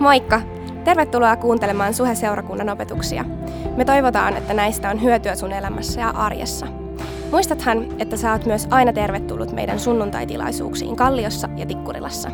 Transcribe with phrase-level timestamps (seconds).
[0.00, 0.40] Moikka!
[0.84, 3.24] Tervetuloa kuuntelemaan Suhe-seurakunnan opetuksia.
[3.76, 6.66] Me toivotaan, että näistä on hyötyä sun elämässä ja arjessa.
[7.30, 12.30] Muistathan, että sä oot myös aina tervetullut meidän sunnuntaitilaisuuksiin Kalliossa ja Tikkurilassa.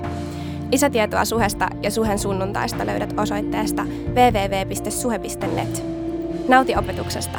[0.72, 5.85] Lisätietoa Suhesta ja Suhen sunnuntaista löydät osoitteesta www.suhe.net.
[6.48, 7.38] Nauti opetuksesta!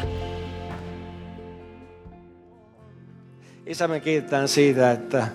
[3.66, 5.28] Isä, me kiitetään siitä, että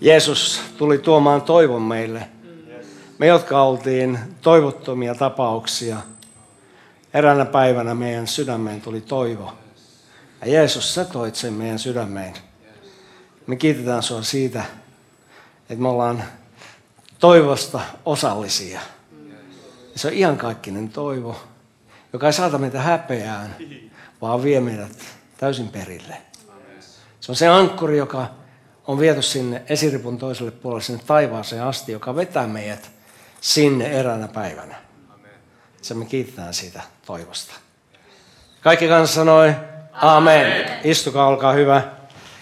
[0.00, 2.28] Jeesus tuli tuomaan toivon meille.
[3.22, 5.96] Me, jotka oltiin toivottomia tapauksia,
[7.14, 9.52] eräänä päivänä meidän sydämeen tuli toivo.
[10.40, 12.34] Ja Jeesus, sä toit sen meidän sydämeen.
[13.46, 14.64] Me kiitetään sinua siitä,
[15.60, 16.24] että me ollaan
[17.18, 18.80] toivosta osallisia.
[19.94, 21.36] Se on iankaikkinen toivo,
[22.12, 23.56] joka ei saata meitä häpeään,
[24.22, 24.98] vaan vie meidät
[25.36, 26.16] täysin perille.
[27.20, 28.26] Se on se ankkuri, joka
[28.86, 33.01] on viety sinne esiripun toiselle puolelle, sinne taivaaseen asti, joka vetää meidät
[33.42, 34.74] sinne eräänä päivänä.
[35.82, 37.54] Se me kiitetään siitä toivosta.
[38.60, 39.54] Kaikki kanssa sanoi,
[39.92, 40.64] Amen.
[40.84, 41.82] Istukaa, olkaa hyvä.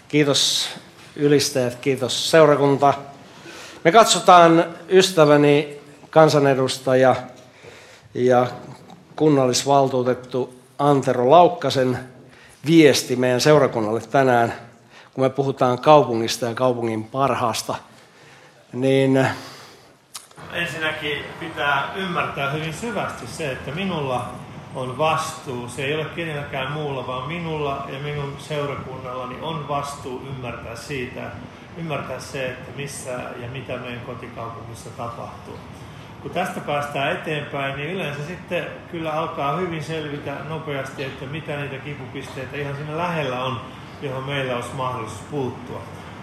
[0.08, 0.68] Kiitos
[1.16, 2.94] ylisteet, kiitos seurakunta.
[3.84, 5.80] Me katsotaan ystäväni
[6.10, 7.16] kansanedustaja
[8.14, 8.46] ja
[9.16, 11.98] kunnallisvaltuutettu Antero Laukkasen
[12.66, 14.54] viesti meidän seurakunnalle tänään,
[15.14, 17.74] kun me puhutaan kaupungista ja kaupungin parhaasta,
[18.72, 19.26] niin
[20.52, 24.28] ensinnäkin pitää ymmärtää hyvin syvästi se, että minulla
[24.74, 25.68] on vastuu.
[25.68, 31.20] Se ei ole kenelläkään muulla, vaan minulla ja minun seurakunnallani on vastuu ymmärtää siitä,
[31.76, 35.58] ymmärtää se, että missä ja mitä meidän kotikaupungissa tapahtuu.
[36.22, 41.78] Kun tästä päästään eteenpäin, niin yleensä sitten kyllä alkaa hyvin selvitä nopeasti, että mitä niitä
[41.78, 43.60] kipupisteitä ihan siinä lähellä on,
[44.02, 45.82] johon meillä olisi mahdollisuus puuttua.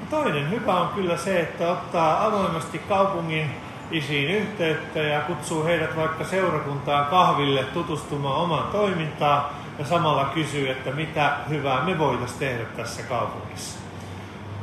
[0.10, 6.24] Toinen hyvä on kyllä se, että ottaa avoimesti kaupungin isiin yhteyttä ja kutsuu heidät vaikka
[6.24, 9.46] seurakuntaan kahville tutustumaan omaan toimintaan
[9.80, 13.80] ja samalla kysyy, että mitä hyvää me voitaisiin tehdä tässä kaupungissa.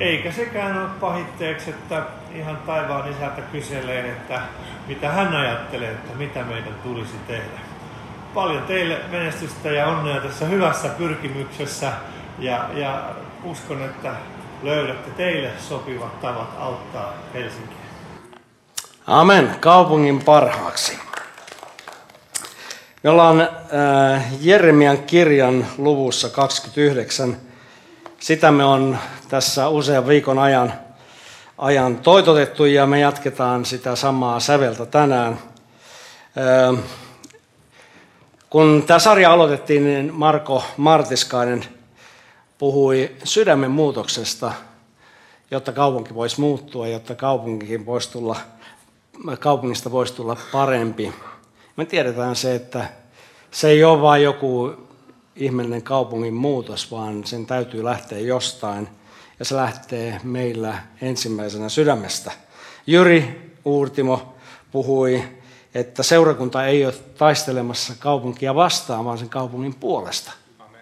[0.00, 2.02] Eikä sekään ole pahitteeksi, että
[2.34, 4.40] ihan taivaan isältä kyselee, että
[4.88, 7.60] mitä hän ajattelee, että mitä meidän tulisi tehdä.
[8.34, 11.92] Paljon teille menestystä ja onnea tässä hyvässä pyrkimyksessä
[12.38, 13.02] ja, ja
[13.44, 14.12] uskon, että
[14.62, 17.83] löydätte teille sopivat tavat auttaa Helsinkiä.
[19.06, 19.56] Amen.
[19.60, 20.98] Kaupungin parhaaksi.
[23.02, 27.36] Me ollaan äh, Jeremian kirjan luvussa 29.
[28.20, 28.98] Sitä me on
[29.28, 30.72] tässä usean viikon ajan,
[31.58, 35.38] ajan toitotettu ja me jatketaan sitä samaa säveltä tänään.
[36.38, 36.84] Äh,
[38.50, 41.64] kun tämä sarja aloitettiin, niin Marko Martiskainen
[42.58, 44.52] puhui sydämen muutoksesta,
[45.50, 48.36] jotta kaupunki voisi muuttua, jotta kaupunkikin voisi tulla–
[49.40, 51.12] kaupungista voisi tulla parempi.
[51.76, 52.88] Me tiedetään se, että
[53.50, 54.72] se ei ole vain joku
[55.36, 58.88] ihmeellinen kaupungin muutos, vaan sen täytyy lähteä jostain.
[59.38, 62.32] Ja se lähtee meillä ensimmäisenä sydämestä.
[62.86, 64.34] Jyri Uurtimo
[64.72, 65.24] puhui,
[65.74, 70.32] että seurakunta ei ole taistelemassa kaupunkia vastaan, vaan sen kaupungin puolesta.
[70.58, 70.80] Amen.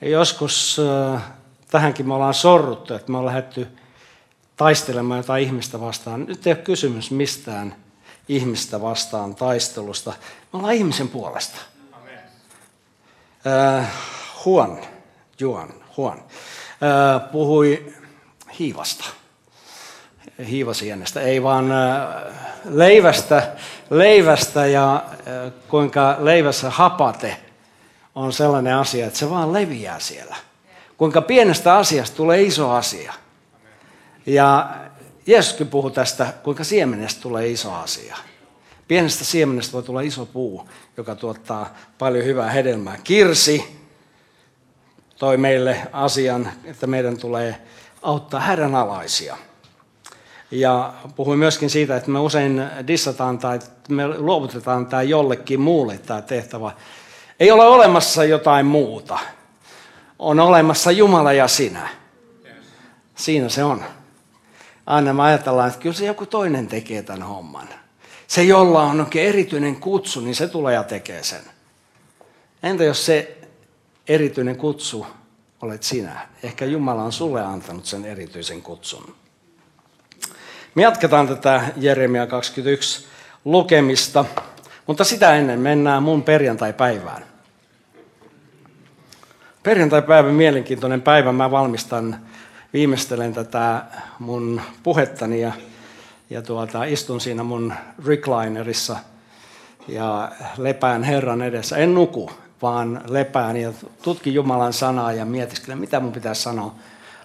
[0.00, 0.80] Ja joskus
[1.14, 1.22] äh,
[1.70, 3.68] tähänkin me ollaan sorruttu, että me ollaan lähdetty
[4.56, 6.24] taistelemaan jotain ihmistä vastaan.
[6.26, 7.76] Nyt ei ole kysymys mistään
[8.28, 10.10] ihmistä vastaan taistelusta.
[10.52, 11.56] Me ollaan ihmisen puolesta.
[13.46, 13.92] Äh,
[14.46, 14.78] Juan,
[15.40, 17.92] Juan, Juan äh, puhui
[18.58, 19.04] hiivasta.
[20.48, 23.52] Hiivasienestä, ei vaan äh, leivästä,
[23.90, 27.36] leivästä ja äh, kuinka leivässä hapate
[28.14, 30.36] on sellainen asia, että se vaan leviää siellä.
[30.96, 33.12] Kuinka pienestä asiasta tulee iso asia.
[34.26, 34.70] Ja
[35.26, 38.16] Jeesuskin puhuu tästä, kuinka siemenestä tulee iso asia.
[38.88, 42.98] Pienestä siemenestä voi tulla iso puu, joka tuottaa paljon hyvää hedelmää.
[43.04, 43.78] Kirsi
[45.18, 47.56] toi meille asian, että meidän tulee
[48.02, 49.36] auttaa hädänalaisia.
[50.50, 53.58] Ja puhuin myöskin siitä, että me usein dissataan tai
[53.88, 56.72] me luovutetaan tämä jollekin muulle tämä tehtävä.
[57.40, 59.18] Ei ole olemassa jotain muuta.
[60.18, 61.88] On olemassa Jumala ja sinä.
[63.14, 63.84] Siinä se on
[64.86, 67.68] aina me ajatellaan, että kyllä se joku toinen tekee tämän homman.
[68.26, 71.42] Se, jolla on oikein erityinen kutsu, niin se tulee ja tekee sen.
[72.62, 73.38] Entä jos se
[74.08, 75.06] erityinen kutsu
[75.62, 76.28] olet sinä?
[76.42, 79.14] Ehkä Jumala on sulle antanut sen erityisen kutsun.
[80.74, 83.06] Me jatketaan tätä Jeremia 21
[83.44, 84.24] lukemista,
[84.86, 87.24] mutta sitä ennen mennään mun perjantai-päivään.
[89.62, 91.32] Perjantai-päivä mielenkiintoinen päivä.
[91.32, 92.20] Mä valmistan
[92.74, 93.82] viimeistelen tätä
[94.18, 95.52] mun puhettani ja,
[96.30, 97.74] ja tuota, istun siinä mun
[98.06, 98.96] reclinerissa
[99.88, 101.76] ja lepään Herran edessä.
[101.76, 102.30] En nuku,
[102.62, 103.72] vaan lepään ja
[104.02, 106.74] tutkin Jumalan sanaa ja mietiskelen, mitä mun pitäisi sanoa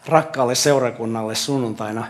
[0.05, 2.07] rakkaalle seurakunnalle sunnuntaina.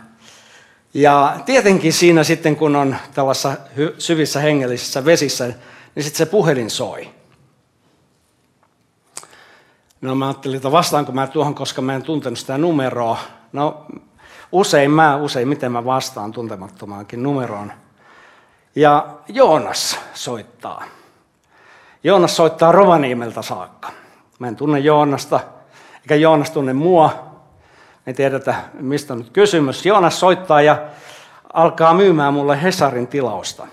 [0.93, 3.57] Ja tietenkin siinä sitten, kun on tällaisessa
[3.97, 5.45] syvissä hengellisissä vesissä,
[5.95, 7.18] niin sitten se puhelin soi.
[10.01, 13.17] No mä ajattelin, että vastaanko mä tuohon, koska mä en tuntenut sitä numeroa.
[13.53, 13.85] No
[14.51, 17.71] usein mä, usein miten mä vastaan tuntemattomaankin numeroon.
[18.75, 20.83] Ja Joonas soittaa.
[22.03, 23.91] Joonas soittaa Rovaniemeltä saakka.
[24.39, 25.39] Mä en tunne Joonasta,
[26.01, 27.29] eikä Joonas tunne mua.
[28.05, 29.85] Me tiedetä, mistä on nyt kysymys.
[29.85, 30.81] Joonas soittaa ja
[31.53, 33.67] alkaa myymään mulle Hesarin tilausta.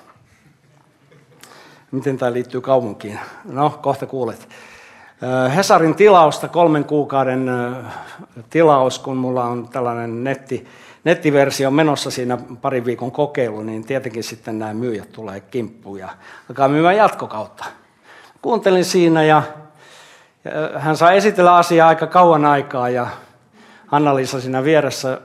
[1.91, 3.21] Miten tämä liittyy kaupunkiin?
[3.45, 4.49] No, kohta kuulet.
[5.57, 7.51] Hesarin tilausta, kolmen kuukauden
[8.51, 10.69] tilaus, kun mulla on tällainen netti,
[11.05, 16.09] nettiversio menossa siinä parin viikon kokeilu, niin tietenkin sitten nämä myyjät tulee kimppuun ja
[16.51, 17.65] alkaa myymään jatkokautta.
[18.43, 19.43] Kuuntelin siinä ja
[20.77, 23.07] hän saa esitellä asiaa aika kauan aikaa ja
[23.91, 25.21] Anna-Liisa siinä vieressä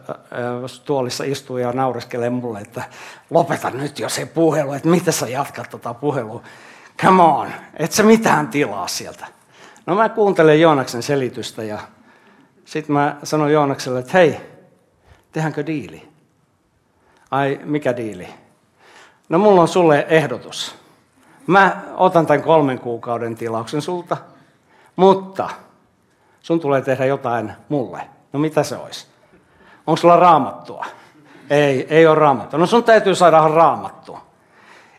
[0.85, 2.83] tuolissa istuu ja naureskelee mulle, että
[3.29, 6.41] lopeta nyt jo se puhelu, että miten sä jatkat tota puhelua.
[7.01, 7.47] Come on,
[7.77, 9.40] et sä mitään tilaa sieltä.
[9.85, 11.79] No mä kuuntelen Joonaksen selitystä ja
[12.65, 14.37] sitten mä sanon Joonakselle, että hei,
[15.31, 16.07] tehdäänkö diili?
[17.31, 18.27] Ai, mikä diili?
[19.29, 20.75] No mulla on sulle ehdotus.
[21.47, 24.17] Mä otan tämän kolmen kuukauden tilauksen sulta,
[24.95, 25.49] mutta
[26.41, 28.01] sun tulee tehdä jotain mulle.
[28.33, 29.07] No mitä se olisi?
[29.87, 30.85] Onko sulla raamattua?
[31.49, 32.59] Ei, ei ole raamattua.
[32.59, 34.21] No sun täytyy saada raamattua.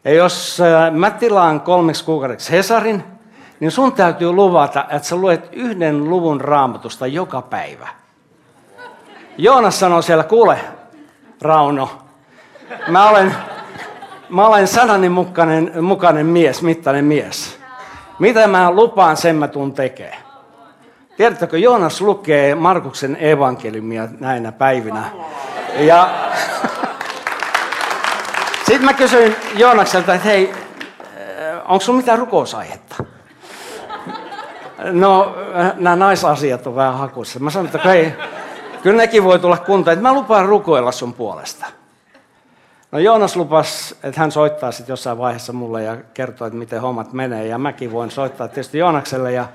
[0.05, 3.05] Ja jos äh, mä tilaan kolmeksi kuukaudeksi Hesarin,
[3.63, 7.89] niin sun täytyy luvata, että sä luet yhden luvun raamatusta joka päivä.
[9.39, 10.59] Joonas sanoi siellä, kuule
[11.43, 11.91] Rauno,
[12.89, 13.35] mä olen,
[14.29, 17.59] mä olen sanani mukainen, mukainen mies, mittainen mies.
[18.19, 20.23] Mitä mä lupaan, sen mä tuun tekemään.
[21.17, 25.03] Tiedättekö, Joonas lukee Markuksen evankeliumia näinä päivinä.
[25.79, 26.11] Ja
[28.67, 30.55] sitten mä kysyin Joonakselta, että hei,
[31.65, 33.12] onko sulla mitään rukousaihetta?
[34.91, 35.37] No,
[35.77, 37.41] nämä naisasiat on vähän hakussa.
[37.41, 38.13] Mä sanoin, että hei,
[38.83, 41.67] kyllä nekin voi tulla kuntoon, että mä lupaan rukoilla sun puolesta.
[42.93, 47.13] No Joonas lupas, että hän soittaa sitten jossain vaiheessa mulle ja kertoo, että miten hommat
[47.13, 47.47] menee.
[47.47, 49.47] Ja mäkin voin soittaa tietysti Joonakselle ja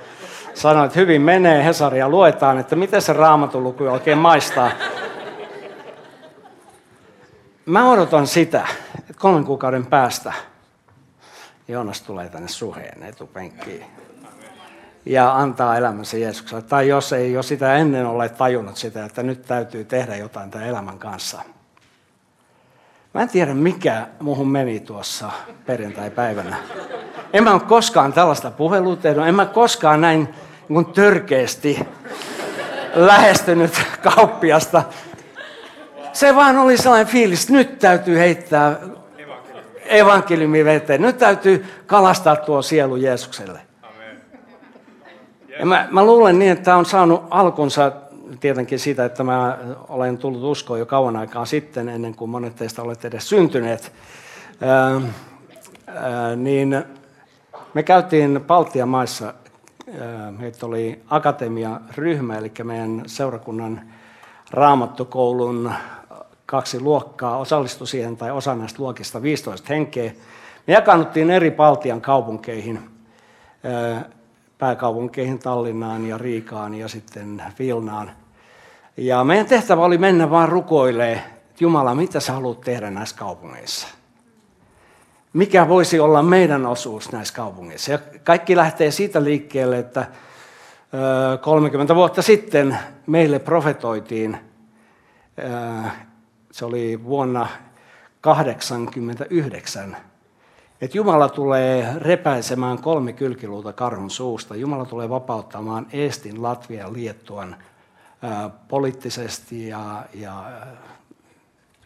[0.53, 4.71] sanoa, että hyvin menee, Hesaria luetaan, että miten se raamatun luku oikein maistaa.
[7.65, 8.68] Mä odotan sitä,
[9.00, 10.33] että kolmen kuukauden päästä
[11.68, 13.85] Joonas tulee tänne suheen etupenkkiin
[15.09, 16.62] ja antaa elämänsä Jeesukselle.
[16.62, 20.68] Tai jos ei jo sitä ennen ole tajunnut sitä, että nyt täytyy tehdä jotain tämän
[20.68, 21.42] elämän kanssa.
[23.13, 25.31] Mä en tiedä, mikä muuhun meni tuossa
[25.65, 26.57] perjantai-päivänä.
[27.33, 29.27] En mä ole koskaan tällaista puhelua tehnyt.
[29.27, 30.30] En mä koskaan näin
[30.69, 31.88] niin törkeästi
[32.95, 34.83] lähestynyt kauppiasta.
[36.13, 38.75] Se vaan oli sellainen fiilis, nyt täytyy heittää
[39.86, 41.01] evankeliumi veteen.
[41.01, 43.66] Nyt täytyy kalastaa tuo sielu Jeesukselle.
[45.59, 47.92] Ja mä, mä luulen niin, että tämä on saanut alkunsa
[48.39, 49.57] tietenkin siitä, että mä
[49.89, 53.92] olen tullut uskoon jo kauan aikaa sitten, ennen kuin monet teistä olette edes syntyneet.
[54.62, 55.01] Ää,
[55.88, 56.84] ää, niin
[57.74, 59.34] me käytiin Baltian maissa,
[60.38, 63.81] meitä oli akatemia-ryhmä, eli meidän seurakunnan
[64.51, 65.72] raamattokoulun
[66.46, 70.12] kaksi luokkaa osallistui siihen, tai osa näistä luokista 15 henkeä.
[70.67, 72.79] Me jakannuttiin eri Baltian kaupunkeihin
[74.57, 78.11] pääkaupunkeihin Tallinnaan ja Riikaan ja sitten Vilnaan.
[78.97, 83.87] Ja meidän tehtävä oli mennä vaan rukoilee, että Jumala, mitä sä haluat tehdä näissä kaupungeissa?
[85.33, 87.91] Mikä voisi olla meidän osuus näissä kaupungeissa?
[87.91, 90.05] Ja kaikki lähtee siitä liikkeelle, että
[91.41, 94.37] 30 vuotta sitten meille profetoitiin,
[96.51, 97.47] se oli vuonna
[98.21, 99.97] 1989,
[100.81, 104.55] että Jumala tulee repäisemään kolme kylkiluuta karhun suusta.
[104.55, 107.55] Jumala tulee vapauttamaan Eestin, Latvian Liettuan
[108.22, 110.43] ää, poliittisesti ja, ja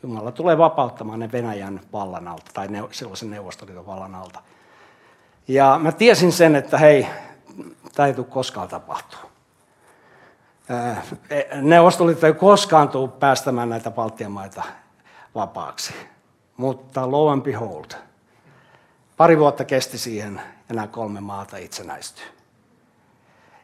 [0.03, 4.41] Jumala tulee vapauttamaan ne Venäjän vallan alta tai ne, sellaisen neuvostoliiton vallan alta.
[5.48, 7.07] Ja mä tiesin sen, että hei,
[7.95, 9.19] tämä ei tule koskaan tapahtua.
[11.29, 14.63] E, Neuvostoliitto ei koskaan tule päästämään näitä Baltian maita
[15.36, 15.93] vapaaksi.
[16.57, 17.86] Mutta lo and behold–
[19.21, 22.25] Pari vuotta kesti siihen ja nämä kolme maata itsenäistyy.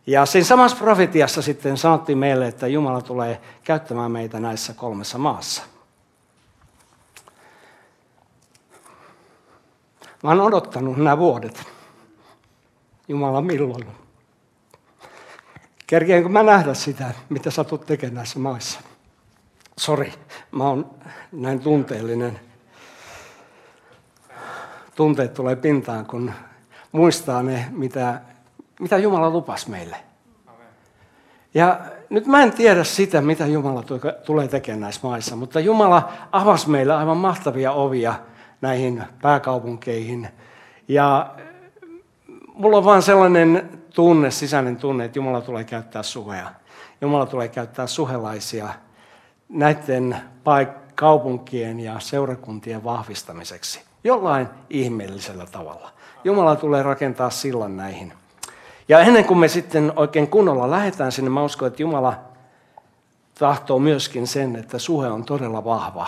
[0.07, 5.63] Ja siinä samassa profetiassa sitten sanottiin meille, että Jumala tulee käyttämään meitä näissä kolmessa maassa.
[10.23, 11.63] Mä oon odottanut nämä vuodet.
[13.07, 13.87] Jumala milloin?
[15.87, 18.79] Kerkeenkö mä nähdä sitä, mitä sä tulet tekemään näissä maissa?
[19.77, 20.13] Sori,
[20.51, 20.91] mä oon
[21.31, 22.46] näin tunteellinen.
[24.97, 26.31] Tunteet tulee pintaan, kun
[26.91, 28.21] muistaa ne, mitä,
[28.79, 29.97] mitä Jumala lupasi meille.
[31.53, 33.83] Ja nyt mä en tiedä sitä, mitä Jumala
[34.25, 38.15] tulee tekemään näissä maissa, mutta Jumala avasi meille aivan mahtavia ovia
[38.61, 40.27] näihin pääkaupunkeihin.
[40.87, 41.35] Ja
[42.53, 46.49] mulla on vaan sellainen tunne, sisäinen tunne, että Jumala tulee käyttää suhea.
[47.01, 48.69] Jumala tulee käyttää suhelaisia
[49.49, 53.86] näiden paik- kaupunkien ja seurakuntien vahvistamiseksi.
[54.07, 55.89] Jollain ihmeellisellä tavalla.
[56.23, 58.13] Jumala tulee rakentaa sillan näihin.
[58.87, 62.13] Ja ennen kuin me sitten oikein kunnolla lähdetään sinne, mä uskon, että Jumala
[63.39, 66.07] tahtoo myöskin sen, että suhe on todella vahva.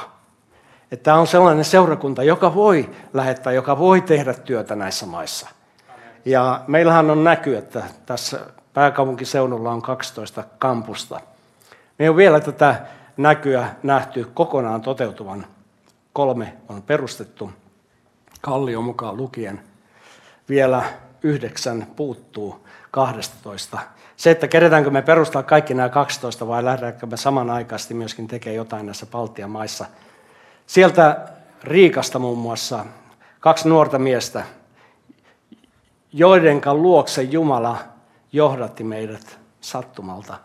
[0.92, 5.50] Että tämä on sellainen seurakunta, joka voi lähettää, joka voi tehdä työtä näissä maissa.
[6.26, 8.40] Ja meillähän on näky, että tässä
[8.74, 11.22] pääkaupunkiseudulla on 12 kampusta.
[12.00, 12.76] Me ei ole vielä tätä
[13.18, 15.46] näkyä nähty kokonaan toteutuvan.
[16.14, 17.52] Kolme on perustettu,
[18.42, 19.62] Kallio mukaan lukien.
[20.50, 20.84] Vielä
[21.24, 23.80] yhdeksän puuttuu 12.
[24.18, 28.86] Se, että keretäänkö me perustaa kaikki nämä 12 vai lähdetäänkö me samanaikaisesti myöskin tekemään jotain
[28.86, 29.86] näissä Baltian maissa.
[30.68, 31.28] Sieltä
[31.64, 32.86] Riikasta muun muassa
[33.40, 34.44] kaksi nuorta miestä,
[36.14, 37.78] joidenka luokse Jumala
[38.32, 40.38] johdatti meidät sattumalta.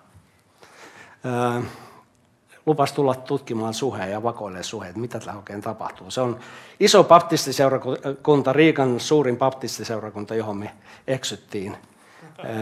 [2.66, 6.10] Lupas tulla tutkimaan suheen ja vakoilee suheet, mitä tällä oikein tapahtuu.
[6.10, 6.38] Se on
[6.80, 10.70] iso baptistiseurakunta, Riikan suurin baptistiseurakunta, johon me
[11.06, 11.76] eksyttiin.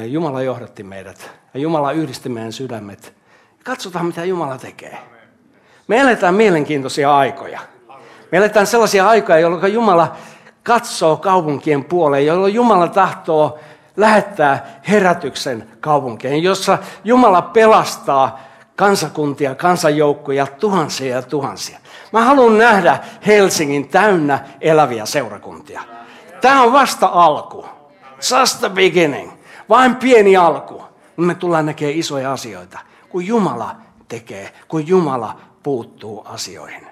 [0.06, 3.14] Jumala johdatti meidät ja Jumala yhdisti meidän sydämet.
[3.64, 4.99] Katsotaan, mitä Jumala tekee.
[5.88, 7.61] Me eletään mielenkiintoisia aikoja.
[8.32, 10.16] Me eletään sellaisia aikoja, jolloin Jumala
[10.62, 13.59] katsoo kaupunkien puoleen, jolloin Jumala tahtoo
[13.97, 18.40] lähettää herätyksen kaupunkeen, jossa Jumala pelastaa
[18.76, 21.79] kansakuntia, kansanjoukkoja, tuhansia ja tuhansia.
[22.12, 25.83] Mä haluan nähdä Helsingin täynnä eläviä seurakuntia.
[26.41, 27.67] Tämä on vasta alku.
[28.41, 29.33] Just the beginning.
[29.69, 30.83] Vain pieni alku.
[31.17, 33.76] Me tullaan näkemään isoja asioita, kun Jumala
[34.09, 36.87] tekee, kun Jumala puuttuu asioihin.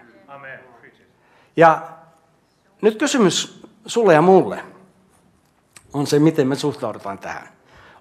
[1.56, 1.82] Ja
[2.82, 4.64] nyt kysymys sulle ja mulle
[5.92, 7.48] on se, miten me suhtaudutaan tähän.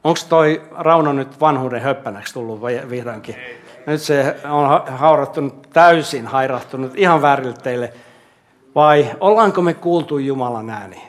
[0.03, 3.35] Onko toi Rauno nyt vanhuuden höppänäksi tullut vihdoinkin?
[3.85, 7.93] Nyt se on haurattunut täysin, hairahtunut ihan väärille teille.
[8.75, 11.03] Vai ollaanko me kuultu Jumalan ääni?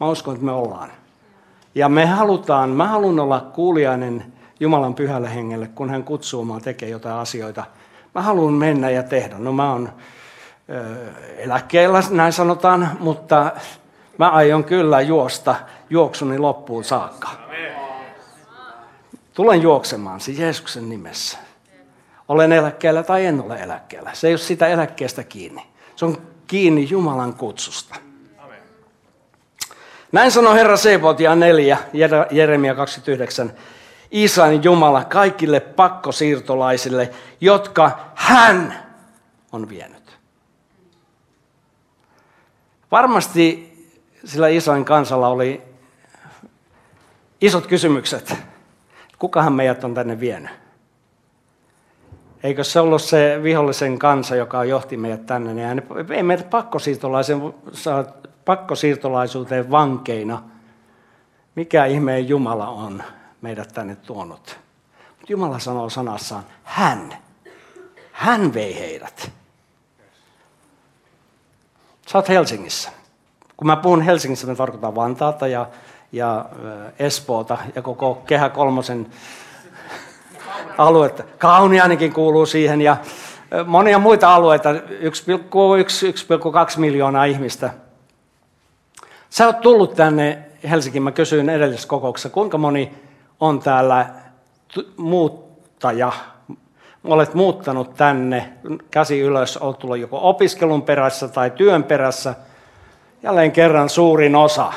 [0.00, 0.90] Mä uskon, että me ollaan.
[1.74, 6.90] Ja me halutaan, mä haluan olla kuulijainen Jumalan pyhälle hengelle, kun hän kutsuu mua tekemään
[6.90, 7.64] jotain asioita.
[8.14, 9.38] Mä haluan mennä ja tehdä.
[9.38, 9.92] No mä oon
[11.36, 13.52] eläkkeellä, näin sanotaan, mutta
[14.18, 15.54] mä aion kyllä juosta
[15.90, 17.28] juoksuni loppuun saakka.
[19.34, 21.38] Tulen juoksemaan siis Jeesuksen nimessä.
[22.28, 24.10] Olen eläkkeellä tai en ole eläkkeellä.
[24.12, 25.66] Se ei ole sitä eläkkeestä kiinni.
[25.96, 27.94] Se on kiinni Jumalan kutsusta.
[30.12, 31.78] Näin sanoi Herra Seebot ja 4,
[32.30, 33.52] Jeremia 29.
[34.10, 38.86] Israelin Jumala kaikille pakkosiirtolaisille, jotka hän
[39.52, 40.18] on vienyt.
[42.90, 43.72] Varmasti
[44.24, 45.62] sillä Israelin kansalla oli
[47.40, 48.34] isot kysymykset.
[49.18, 50.67] Kukahan meidät on tänne vienyt?
[52.42, 55.54] Eikö se ollut se vihollisen kansa, joka johti meidät tänne?
[55.54, 55.82] Niin
[56.30, 57.54] ei pakkosiirtolaisen
[58.44, 60.42] pakkosiirtolaisuuteen vankeina.
[61.54, 63.02] Mikä ihmeen Jumala on
[63.40, 64.58] meidät tänne tuonut?
[65.08, 67.16] Mutta Jumala sanoo sanassaan, hän.
[68.12, 69.30] Hän vei heidät.
[72.06, 72.90] Sä oot Helsingissä.
[73.56, 75.66] Kun mä puhun Helsingissä, mä tarkoitan Vantaata ja,
[76.12, 76.44] ja
[76.98, 79.06] Espoota ja koko Kehä Kolmosen
[80.78, 81.22] aluetta.
[81.38, 82.96] Kauniaanikin kuuluu siihen ja
[83.66, 84.78] monia muita alueita, 1,1-1,2
[86.78, 87.70] miljoonaa ihmistä–
[89.30, 90.38] Sä oot tullut tänne
[90.70, 92.94] Helsinkiin, mä kysyin edellisessä kokouksessa, kuinka moni
[93.40, 94.06] on täällä
[94.96, 96.12] muuttaja,
[97.04, 98.52] olet muuttanut tänne,
[98.90, 102.34] käsi ylös, olet tullut joko opiskelun perässä tai työn perässä,
[103.22, 104.72] jälleen kerran suurin osa.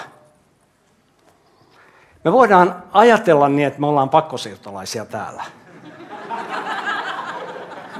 [2.23, 5.43] Me voidaan ajatella niin, että me ollaan pakkosiirtolaisia täällä.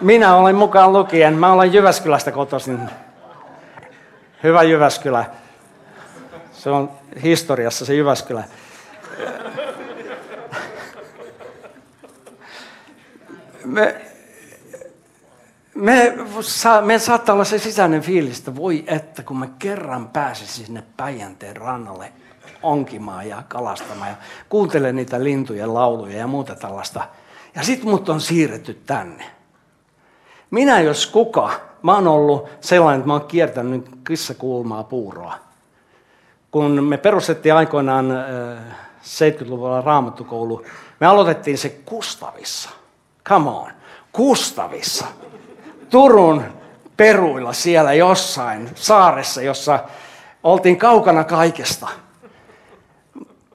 [0.02, 2.80] Minä olen mukaan lukien, mä olen Jyväskylästä kotoisin.
[4.44, 5.26] Hyvä Jyväskylä.
[6.52, 6.92] Se on
[7.24, 8.44] historiassa se Jyväskylä.
[13.66, 14.02] Me,
[15.76, 16.14] me,
[16.82, 21.58] me saattaa olla se sisäinen fiilis, että voi että kun mä kerran pääsisin sinne Päijänteen
[21.58, 22.12] rannalle
[22.64, 24.16] onkimaan ja kalastamaan ja
[24.50, 27.08] kuuntelen niitä lintujen lauluja ja muuta tällaista.
[27.56, 29.41] Ja sit mut on siirretty tänne.
[30.52, 31.50] Minä jos kuka,
[31.82, 35.34] mä oon ollut sellainen, että mä oon kiertänyt kissakulmaa puuroa.
[36.52, 38.12] Kun me perustettiin aikoinaan
[39.04, 40.66] 70-luvulla raamattukoulu,
[41.00, 42.70] me aloitettiin se Kustavissa.
[43.26, 43.72] Come on,
[44.12, 45.06] Kustavissa.
[45.90, 46.44] Turun
[46.98, 49.80] peruilla siellä jossain saaressa, jossa
[50.44, 51.88] oltiin kaukana kaikesta.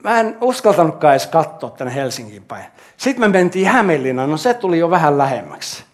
[0.04, 2.64] Mä en uskaltanutkaan edes katsoa tänne Helsingin päin.
[2.96, 5.84] Sitten me mentiin Hämeenlinnaan, no se tuli jo vähän lähemmäksi.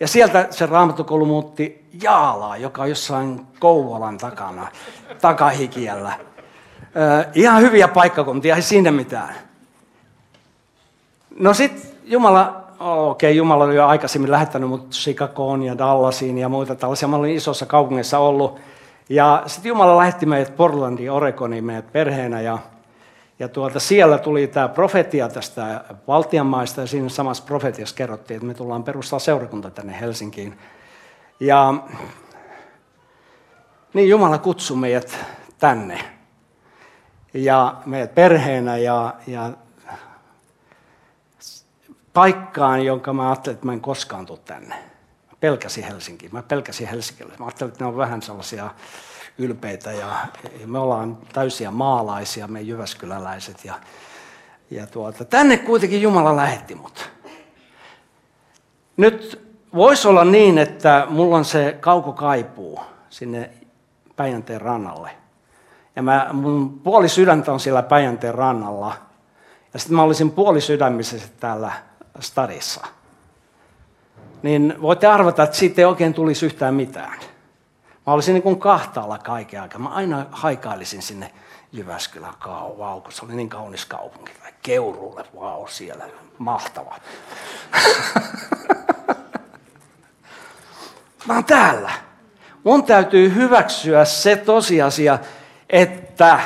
[0.00, 4.68] Ja sieltä se raamattokoulu muutti Jaalaan, joka on jossain Kouvolan takana,
[5.20, 6.12] takahikiellä.
[7.34, 9.34] ihan hyviä paikkakuntia, ei sinne mitään.
[11.38, 16.48] No sitten Jumala, okei, okay, Jumala oli jo aikaisemmin lähettänyt mut Chicagoon ja Dallasiin ja
[16.48, 17.08] muita tällaisia.
[17.08, 18.60] Mä olin isossa kaupungissa ollut.
[19.08, 22.40] Ja sitten Jumala lähetti meidät Portlandiin, Oregoniin, meidät perheenä.
[22.40, 22.58] Ja,
[23.40, 28.54] ja tuolta siellä tuli tämä profetia tästä valtianmaista ja siinä samassa profetiassa kerrottiin, että me
[28.54, 30.58] tullaan perustaa seurakunta tänne Helsinkiin.
[31.40, 31.74] Ja
[33.94, 35.18] niin Jumala kutsui meidät
[35.58, 36.04] tänne
[37.34, 39.50] ja meidät perheenä ja, ja
[42.12, 44.74] paikkaan, jonka mä ajattelin, että mä en koskaan tule tänne.
[45.30, 46.32] Mä pelkäsin Helsinkiin.
[46.32, 47.26] Mä pelkäsin Helsinkiä.
[47.26, 48.70] Mä ajattelin, että ne on vähän sellaisia
[49.40, 50.26] ylpeitä ja,
[50.66, 53.64] me ollaan täysiä maalaisia, me jyväskyläläiset.
[53.64, 53.74] Ja,
[54.70, 57.10] ja tuota, tänne kuitenkin Jumala lähetti mut.
[58.96, 62.80] Nyt voisi olla niin, että mulla on se kauko kaipuu
[63.10, 63.50] sinne
[64.16, 65.10] Päijänteen rannalle.
[65.96, 68.94] Ja mä, mun puoli sydäntä on siellä Päijänteen rannalla.
[69.72, 71.72] Ja sitten mä olisin puoli sydämisesti täällä
[72.20, 72.86] stadissa,
[74.42, 77.29] niin voitte arvata, että siitä ei oikein tulisi yhtään mitään.
[78.10, 79.80] Mä olisin niin kuin kahtaalla kaiken aikaa.
[79.80, 81.32] Mä aina haikailisin sinne
[81.72, 82.34] Jyväskylän
[82.78, 84.32] vau, kun se oli niin kaunis kaupunki.
[84.42, 86.04] Tai Keuruulle, vau, siellä,
[86.38, 86.96] mahtava.
[91.26, 91.90] Mä oon täällä.
[92.64, 95.18] Mun täytyy hyväksyä se tosiasia,
[95.68, 96.40] että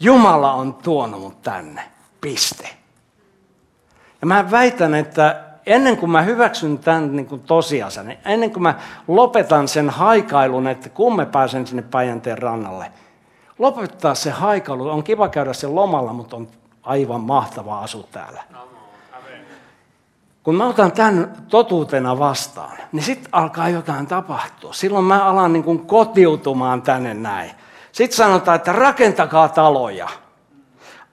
[0.00, 1.90] Jumala on tuonut mut tänne.
[2.20, 2.68] Piste.
[4.20, 8.62] Ja mä väitän, että ennen kuin mä hyväksyn tämän niin kuin tosiasian, niin ennen kuin
[8.62, 8.74] mä
[9.08, 12.92] lopetan sen haikailun, että kun mä pääsen sinne Päijänteen rannalle,
[13.58, 14.88] lopettaa se haikailu.
[14.88, 16.48] On kiva käydä sen lomalla, mutta on
[16.82, 18.42] aivan mahtavaa asua täällä.
[20.42, 24.72] Kun mä otan tämän totuutena vastaan, niin sitten alkaa jotain tapahtua.
[24.72, 27.50] Silloin mä alan niin kuin kotiutumaan tänne näin.
[27.92, 30.08] Sitten sanotaan, että rakentakaa taloja.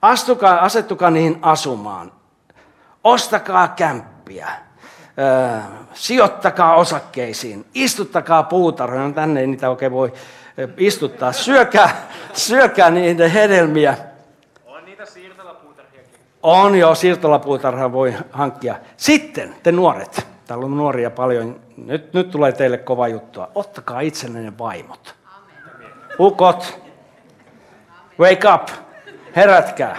[0.02, 2.12] Astukaa, asettukaa niihin asumaan
[3.04, 3.68] ostakaa
[4.30, 4.48] kämppiä,
[5.94, 10.12] sijoittakaa osakkeisiin, istuttakaa puutarhoja, no tänne ei niitä oikein voi
[10.76, 13.96] istuttaa, syökää, syökää niiden hedelmiä.
[14.66, 16.20] On niitä siirtolapuutarhiakin.
[16.42, 18.74] On jo, siirtolapuutarha voi hankkia.
[18.96, 24.52] Sitten te nuoret, täällä on nuoria paljon, nyt, nyt tulee teille kova juttua, ottakaa itsellenne
[24.58, 25.14] vaimot.
[26.18, 26.80] Ukot,
[28.20, 28.68] wake up,
[29.36, 29.96] herätkää.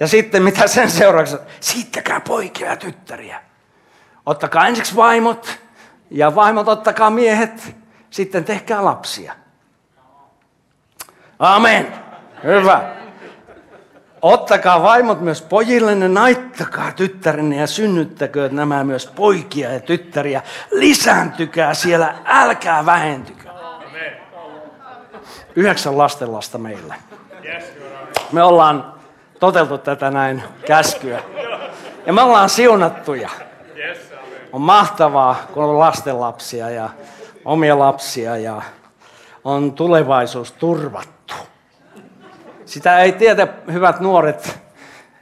[0.00, 1.42] Ja sitten mitä sen seurauksena?
[1.60, 3.42] Siittäkää poikia ja tyttäriä.
[4.26, 5.58] Ottakaa ensiksi vaimot
[6.10, 7.76] ja vaimot ottakaa miehet.
[8.10, 9.34] Sitten tehkää lapsia.
[11.38, 11.94] Amen.
[12.44, 12.94] Hyvä.
[14.22, 20.42] Ottakaa vaimot myös pojillenne, naittakaa tyttärenne ja synnyttäkö nämä myös poikia ja tyttäriä.
[20.70, 23.54] Lisääntykää siellä, älkää vähentykää.
[25.56, 26.94] Yhdeksän lastenlasta meillä.
[28.32, 28.93] Me ollaan
[29.40, 31.20] toteltu tätä näin käskyä.
[32.06, 33.30] Ja me ollaan siunattuja.
[34.52, 36.88] On mahtavaa, kun on lastenlapsia ja
[37.44, 38.62] omia lapsia ja
[39.44, 41.34] on tulevaisuus turvattu.
[42.64, 44.60] Sitä ei tiedä, hyvät nuoret,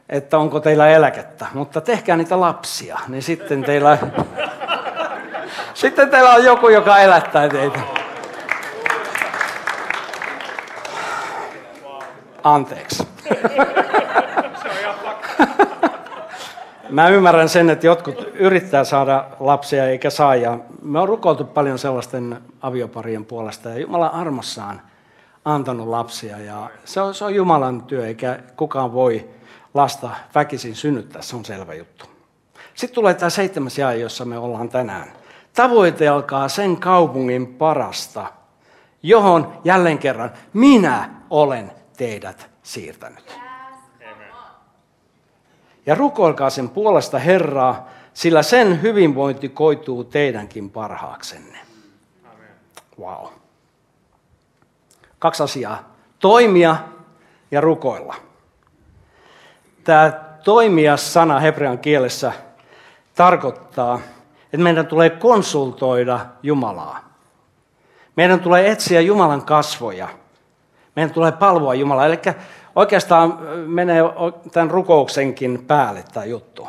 [0.08, 3.98] että onko teillä eläkettä, mutta tehkää niitä lapsia, niin sitten teillä,
[5.74, 7.80] sitten teillä on joku, joka elättää teitä.
[12.44, 13.08] Anteeksi.
[16.92, 20.36] Mä ymmärrän sen, että jotkut yrittää saada lapsia eikä saa.
[20.36, 23.68] Ja me on rukoiltu paljon sellaisten avioparien puolesta.
[23.68, 24.82] Ja Jumala armossaan
[25.44, 26.38] antanut lapsia.
[26.38, 29.28] Ja se on, se on Jumalan työ, eikä kukaan voi
[29.74, 31.22] lasta väkisin synnyttää.
[31.22, 32.04] Se on selvä juttu.
[32.74, 35.12] Sitten tulee tämä seitsemäs jae, jossa me ollaan tänään.
[35.54, 38.26] Tavoitelkaa sen kaupungin parasta,
[39.02, 43.41] johon jälleen kerran minä olen teidät siirtänyt.
[45.86, 51.58] Ja rukoilkaa sen puolesta Herraa, sillä sen hyvinvointi koituu teidänkin parhaaksenne.
[53.00, 53.26] Wow.
[55.18, 55.94] Kaksi asiaa.
[56.18, 56.76] Toimia
[57.50, 58.14] ja rukoilla.
[59.84, 60.12] Tämä
[60.44, 62.32] toimia-sana hebrean kielessä
[63.14, 64.00] tarkoittaa,
[64.44, 67.12] että meidän tulee konsultoida Jumalaa.
[68.16, 70.08] Meidän tulee etsiä Jumalan kasvoja.
[70.96, 72.06] Meidän tulee palvoa Jumalaa.
[72.06, 72.18] Eli
[72.76, 74.02] oikeastaan menee
[74.52, 76.68] tämän rukouksenkin päälle tämä juttu.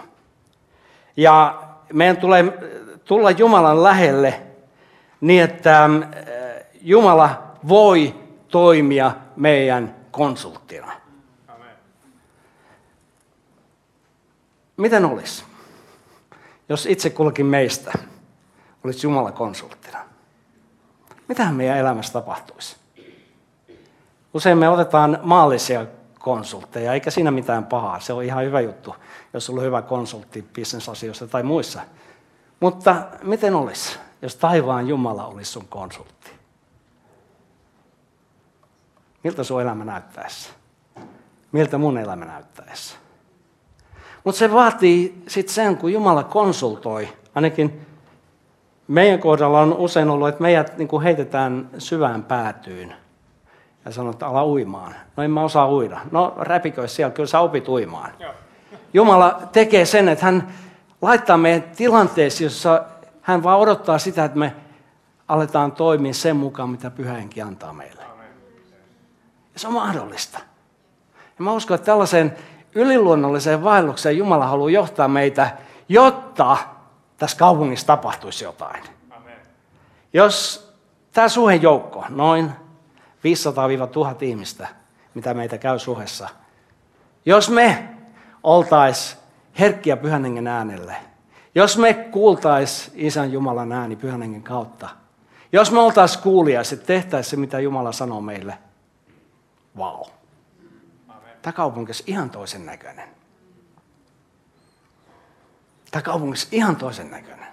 [1.18, 1.64] Ja
[1.94, 2.44] meidän tulee
[3.06, 4.42] tulla Jumalan lähelle
[5.22, 5.90] niin, että
[6.82, 8.16] Jumala voi
[8.48, 10.92] toimia meidän konsulttina.
[14.78, 15.44] Miten olisi,
[16.70, 17.92] jos itse kullakin meistä
[18.84, 20.00] olisi Jumala konsulttina?
[21.28, 22.83] Mitähän meidän elämässä tapahtuisi?
[24.34, 25.86] Usein me otetaan maallisia
[26.20, 28.00] konsultteja, eikä siinä mitään pahaa.
[28.00, 28.96] Se on ihan hyvä juttu,
[29.34, 31.82] jos sulla on hyvä konsultti bisnesasioissa tai muissa.
[32.60, 36.32] Mutta miten olisi, jos taivaan Jumala olisi sun konsultti?
[39.24, 40.50] Miltä sun elämä näyttäisi?
[41.52, 42.96] Miltä mun elämä näyttäisi?
[44.24, 47.86] Mutta se vaatii sitten sen, kun Jumala konsultoi, ainakin
[48.88, 53.03] meidän kohdalla on usein ollut, että meidät niin heitetään syvään päätyyn
[53.86, 54.96] ja sanoo, että ala uimaan.
[55.18, 56.00] No en mä osaa uida.
[56.12, 58.12] No räpikö siellä, kyllä sä opit uimaan.
[58.94, 60.48] Jumala tekee sen, että hän
[61.02, 62.84] laittaa meidän tilanteessa, jossa
[63.22, 64.56] hän vaan odottaa sitä, että me
[65.28, 68.04] aletaan toimia sen mukaan, mitä pyhähenki antaa meille.
[69.54, 70.40] Ja se on mahdollista.
[71.16, 72.36] Ja mä uskon, että tällaiseen
[72.76, 75.58] yliluonnolliseen vaellukseen Jumala haluaa johtaa meitä,
[75.90, 76.58] jotta
[77.18, 78.84] tässä kaupungissa tapahtuisi jotain.
[79.12, 79.38] Amen.
[80.14, 80.70] Jos
[81.12, 82.52] tämä suhejoukko, noin
[83.24, 84.68] 500-1000 ihmistä,
[85.14, 86.30] mitä meitä käy suhessa,
[87.26, 87.90] jos me
[88.44, 89.18] oltais
[89.60, 90.96] herkkiä pyhän äänelle,
[91.56, 94.90] jos me kuultais Isän Jumalan ääni pyhän kautta,
[95.52, 98.58] jos me oltais kuulijaiset, tehtäisiin se, mitä Jumala sanoo meille,
[99.78, 99.98] vau.
[99.98, 100.10] Wow.
[101.44, 103.10] Tämä kaupunki on ihan toisen näköinen.
[105.92, 107.48] Tämä kaupunki on ihan toisen näköinen.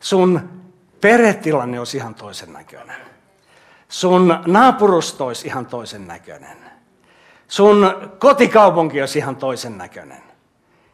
[0.00, 0.62] Sun
[1.00, 3.13] perhetilanne olisi ihan toisen näköinen.
[3.88, 6.56] Sun naapurusto olisi ihan toisen näköinen.
[7.48, 10.22] Sun kotikaupunki olisi ihan toisen näköinen.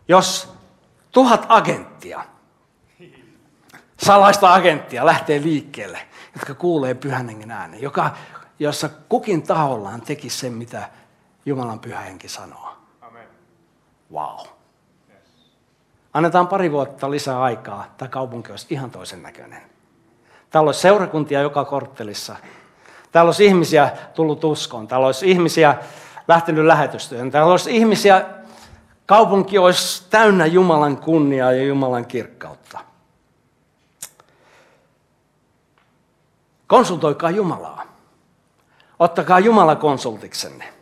[0.09, 0.55] Jos
[1.13, 2.25] tuhat agenttia,
[3.97, 8.11] salaista agenttia lähtee liikkeelle, jotka kuulee pyhän äänen, joka,
[8.59, 10.89] jossa kukin tahollaan teki sen, mitä
[11.47, 12.77] Jumalan pyhä henki sanoo.
[13.01, 13.27] Amen.
[14.13, 14.47] Wow.
[16.13, 19.63] Annetaan pari vuotta lisää aikaa, tämä kaupunki olisi ihan toisen näköinen.
[20.51, 22.37] Täällä olisi seurakuntia joka korttelissa.
[23.13, 24.89] Täällä olisi ihmisiä tullut uskoon.
[24.89, 25.77] Täällä olisi ihmisiä
[26.29, 27.31] lähtenyt lähetystyöhön.
[27.31, 28.25] Täällä olisi ihmisiä,
[29.07, 32.79] kaupunki olisi täynnä Jumalan kunniaa ja Jumalan kirkkautta.
[36.67, 37.83] Konsultoikaa Jumalaa.
[38.99, 40.73] Ottakaa Jumala konsultiksenne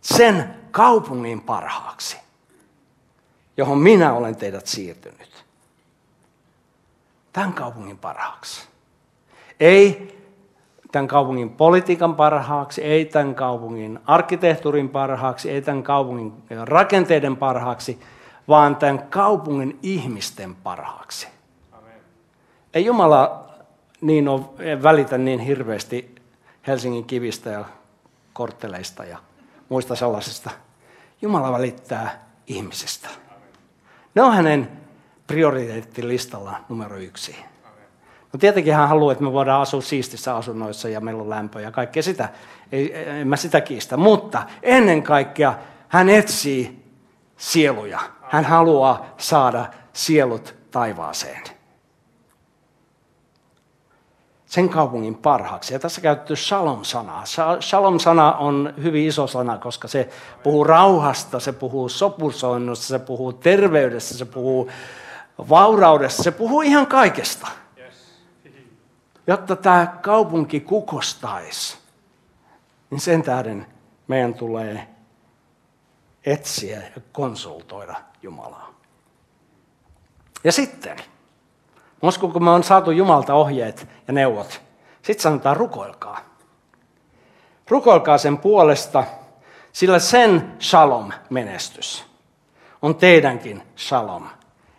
[0.00, 2.16] sen kaupungin parhaaksi,
[3.56, 5.44] johon minä olen teidät siirtynyt.
[7.32, 8.68] Tämän kaupungin parhaaksi.
[9.60, 10.17] Ei
[10.92, 16.32] tämän kaupungin politiikan parhaaksi, ei tämän kaupungin arkkitehtuurin parhaaksi, ei tämän kaupungin
[16.64, 18.00] rakenteiden parhaaksi,
[18.48, 21.28] vaan tämän kaupungin ihmisten parhaaksi.
[21.72, 22.00] Amen.
[22.74, 23.48] Ei Jumala
[24.00, 24.42] niin ole,
[24.82, 26.14] välitä niin hirveästi
[26.66, 27.64] Helsingin kivistä ja
[28.32, 29.18] kortteleista ja
[29.68, 30.50] muista sellaisesta.
[31.22, 33.08] Jumala välittää ihmisestä.
[34.14, 34.70] Ne on hänen
[35.26, 37.36] prioriteettilistalla numero yksi.
[38.38, 41.70] No tietenkin hän haluaa, että me voidaan asua siistissä asunnoissa ja meillä on lämpö ja
[41.70, 42.28] kaikkea sitä.
[42.72, 43.96] Ei, en mä sitä kiistä.
[43.96, 45.54] Mutta ennen kaikkea
[45.88, 46.84] hän etsii
[47.36, 48.00] sieluja.
[48.22, 51.42] Hän haluaa saada sielut taivaaseen
[54.48, 55.74] sen kaupungin parhaaksi.
[55.74, 57.24] Ja tässä käytetty shalom-sanaa.
[57.60, 60.08] Shalom-sana on hyvin iso sana, koska se
[60.42, 64.70] puhuu rauhasta, se puhuu sopusoinnusta, se puhuu terveydestä, se puhuu
[65.48, 67.48] vauraudesta, se puhuu ihan kaikesta.
[69.28, 71.78] Jotta tämä kaupunki kukostaisi,
[72.90, 73.66] niin sen tähden
[74.06, 74.88] meidän tulee
[76.26, 78.70] etsiä ja konsultoida Jumalaa.
[80.44, 80.96] Ja sitten,
[82.02, 84.60] Uskon, kun me on saatu Jumalta ohjeet ja neuvot,
[85.02, 86.20] sitten sanotaan rukoilkaa.
[87.68, 89.04] Rukoilkaa sen puolesta,
[89.72, 92.04] sillä sen shalom-menestys
[92.82, 94.28] on teidänkin shalom.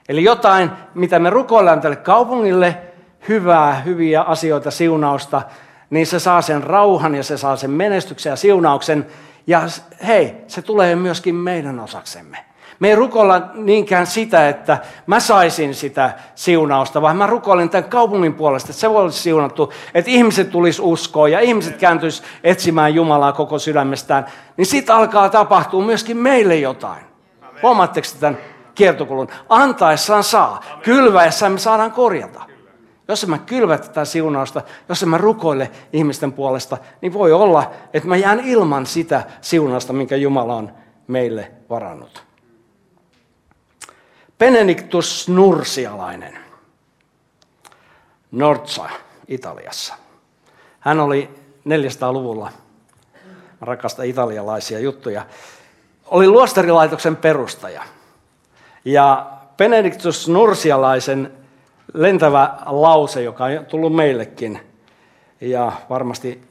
[0.10, 2.89] Eli jotain, mitä me rukoillaan tälle kaupungille,
[3.28, 5.42] hyvää, hyviä asioita, siunausta,
[5.90, 9.06] niin se saa sen rauhan ja se saa sen menestyksen ja siunauksen.
[9.48, 9.62] Ja
[10.08, 12.38] hei, se tulee myöskin meidän osaksemme.
[12.80, 14.78] Me ei rukoilla niinkään sitä, että
[15.08, 20.12] mä saisin sitä siunausta, vaan mä rukoilen tämän kaupungin puolesta, että se olisi siunattu, että
[20.12, 24.26] ihmiset tulisi uskoa ja ihmiset kääntyisi etsimään Jumalaa koko sydämestään.
[24.58, 27.04] Niin siitä alkaa tapahtua myöskin meille jotain.
[27.64, 28.38] Huomaatteko tämän
[28.76, 29.28] kiertokulun?
[29.50, 32.49] Antaessaan saa, kylväessään me saadaan korjata.
[33.10, 38.18] Jos mä kylvä tätä siunausta, jos mä rukoile ihmisten puolesta, niin voi olla, että mä
[38.18, 40.74] jään ilman sitä siunausta, minkä Jumala on
[41.08, 42.24] meille varannut.
[44.38, 46.40] Benedictus Nursialainen,
[48.32, 48.90] Norza,
[49.28, 49.94] Italiassa.
[50.80, 51.30] Hän oli
[51.70, 52.52] 400-luvulla,
[53.60, 55.26] mä rakastan italialaisia juttuja,
[56.06, 57.84] oli luostarilaitoksen perustaja.
[58.86, 61.39] Ja Benedictus Nursialaisen
[61.94, 64.60] lentävä lause, joka on tullut meillekin
[65.42, 66.42] ja varmasti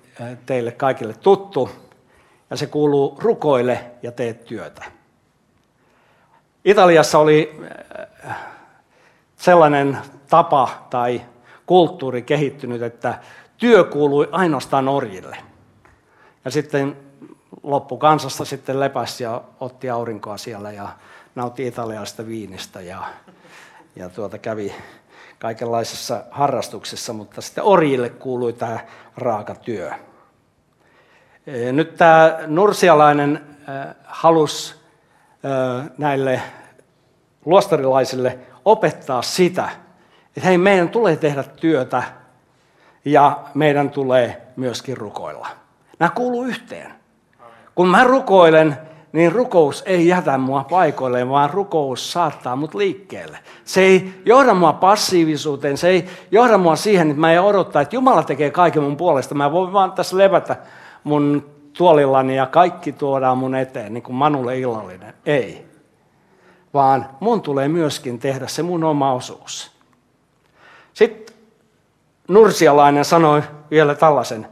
[0.46, 1.70] teille kaikille tuttu,
[2.51, 4.85] ja se kuuluu rukoile ja tee työtä.
[6.64, 7.61] Italiassa oli
[9.37, 9.98] sellainen
[10.31, 11.22] tapa tai
[11.66, 13.18] kulttuuri kehittynyt, että
[13.57, 15.37] työ kuului ainoastaan orjille.
[16.44, 16.96] Ja sitten
[17.62, 20.88] loppukansasta sitten lepäsi ja otti aurinkoa siellä ja
[21.35, 23.03] nautti italialaista viinistä ja,
[23.96, 24.74] ja tuota kävi
[25.38, 28.79] kaikenlaisissa harrastuksissa, mutta sitten orjille kuului tämä
[29.16, 29.90] raaka työ.
[31.72, 33.57] Nyt tämä nursialainen
[34.05, 34.74] halusi
[35.98, 36.42] näille
[37.44, 39.68] luostarilaisille opettaa sitä,
[40.37, 42.03] että hei, meidän tulee tehdä työtä
[43.05, 45.48] ja meidän tulee myöskin rukoilla.
[45.98, 46.94] Nämä kuuluu yhteen.
[47.74, 48.79] Kun mä rukoilen,
[49.12, 53.38] niin rukous ei jätä mua paikoilleen, vaan rukous saattaa mut liikkeelle.
[53.64, 57.97] Se ei johda mua passiivisuuteen, se ei johda mua siihen, että mä en odottaa, että
[57.97, 59.35] Jumala tekee kaiken mun puolesta.
[59.35, 60.57] Mä voin vaan tässä levätä
[61.05, 65.14] mun tuolillani ja kaikki tuodaan mun eteen, niin kuin Manulle illallinen.
[65.27, 65.66] Ei.
[66.75, 69.71] Vaan mun tulee myöskin tehdä se mun oma osuus.
[70.92, 71.35] Sitten
[72.29, 74.47] Nursialainen sanoi vielä tällaisen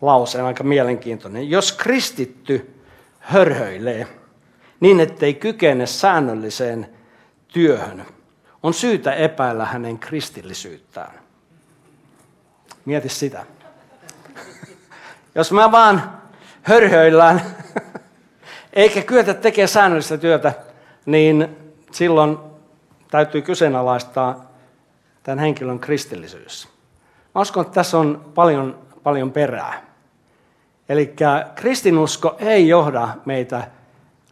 [0.00, 1.50] lauseen, aika mielenkiintoinen.
[1.50, 2.79] Jos kristitty
[3.20, 4.06] hörhöilee
[4.80, 6.88] niin, ettei kykene säännölliseen
[7.48, 8.06] työhön,
[8.62, 11.20] on syytä epäillä hänen kristillisyyttään.
[12.84, 13.46] Mieti sitä.
[15.34, 16.20] Jos mä vaan
[16.62, 17.42] hörhöillään,
[18.72, 20.52] eikä kyetä tekemään säännöllistä työtä,
[21.06, 21.56] niin
[21.92, 22.38] silloin
[23.10, 24.50] täytyy kyseenalaistaa
[25.22, 26.68] tämän henkilön kristillisyys.
[27.34, 29.89] Mä uskon, että tässä on paljon, paljon perää.
[30.90, 31.14] Eli
[31.54, 33.70] kristinusko ei johda meitä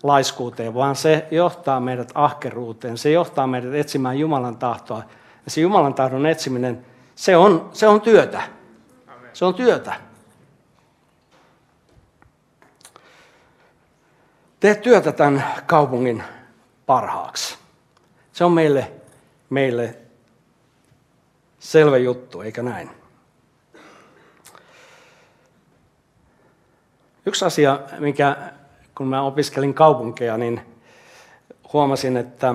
[0.02, 2.98] laiskuuteen, vaan se johtaa meidät ahkeruuteen.
[2.98, 5.02] Se johtaa meidät etsimään Jumalan tahtoa.
[5.44, 8.42] Ja se Jumalan tahdon etsiminen, se on, se on työtä.
[9.32, 9.94] Se on työtä.
[14.60, 16.22] Tee työtä tämän kaupungin
[16.86, 17.58] parhaaksi.
[18.32, 18.92] Se on meille,
[19.50, 19.98] meille
[21.58, 22.97] selvä juttu, eikä näin?
[27.28, 28.36] Yksi asia, mikä
[28.94, 30.60] kun mä opiskelin kaupunkeja, niin
[31.72, 32.54] huomasin, että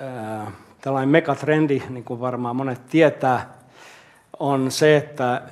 [0.00, 3.54] ää, tällainen megatrendi, niin kuin varmaan monet tietää,
[4.38, 5.42] on se, että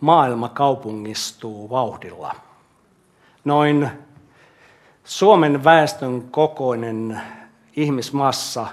[0.00, 2.34] maailma kaupungistuu vauhdilla.
[3.44, 3.90] Noin
[5.04, 7.20] Suomen väestön kokoinen
[7.76, 8.66] ihmismassa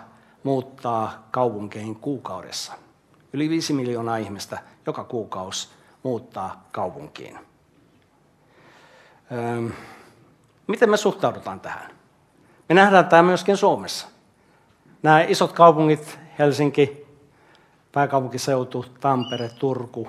[0.44, 2.74] muuttaa kaupunkeihin kuukaudessa.
[3.34, 5.70] Yli 5 miljoonaa ihmistä joka kuukausi
[6.04, 7.47] muuttaa kaupunkiin.
[9.32, 9.70] Öö,
[10.68, 11.92] miten me suhtaudutaan tähän?
[12.70, 14.08] Me nähdään tämä myöskin Suomessa.
[15.04, 17.08] Nämä isot kaupungit, Helsinki,
[17.92, 20.08] pääkaupunkiseutu, Tampere, Turku,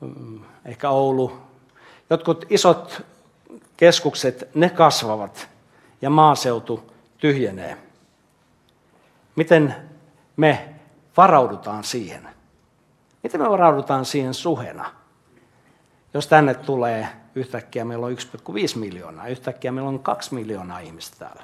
[0.00, 1.38] mm, ehkä Oulu,
[2.10, 3.02] jotkut isot
[3.76, 5.48] keskukset, ne kasvavat
[6.02, 7.76] ja maaseutu tyhjenee.
[9.36, 9.74] Miten
[10.36, 10.74] me
[11.16, 12.28] varaudutaan siihen?
[13.22, 14.90] Miten me varaudutaan siihen suhena?
[16.14, 21.42] Jos tänne tulee yhtäkkiä meillä on 1,5 miljoonaa, yhtäkkiä meillä on 2 miljoonaa ihmistä täällä.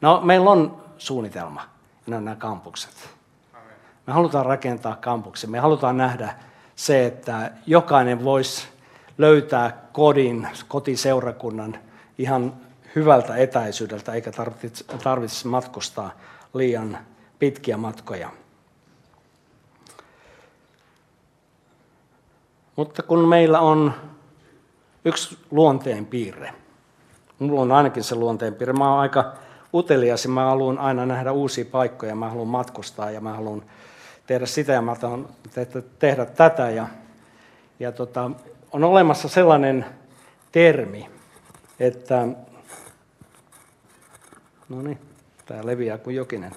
[0.00, 1.62] No, meillä on suunnitelma,
[2.06, 3.10] ne on nämä kampukset.
[4.06, 6.34] Me halutaan rakentaa kampuksen, me halutaan nähdä
[6.76, 8.68] se, että jokainen voisi
[9.18, 11.78] löytää kodin, kotiseurakunnan
[12.18, 12.54] ihan
[12.96, 14.30] hyvältä etäisyydeltä, eikä
[15.02, 16.10] tarvitsisi matkustaa
[16.54, 16.98] liian
[17.38, 18.30] pitkiä matkoja.
[22.76, 23.94] Mutta kun meillä on
[25.04, 26.52] yksi luonteen piirre,
[27.38, 29.32] mulla on ainakin se luonteen piirre, mä oon aika
[29.74, 33.62] utelias ja mä haluan aina nähdä uusia paikkoja, mä haluan matkustaa ja mä haluan
[34.26, 35.28] tehdä sitä ja mä haluan
[35.98, 36.70] tehdä tätä.
[36.70, 36.86] Ja,
[37.80, 38.30] ja tota,
[38.72, 39.86] on olemassa sellainen
[40.52, 41.10] termi,
[41.80, 42.28] että
[44.68, 44.98] no niin,
[45.48, 46.52] Tämä leviää kuin jokinen.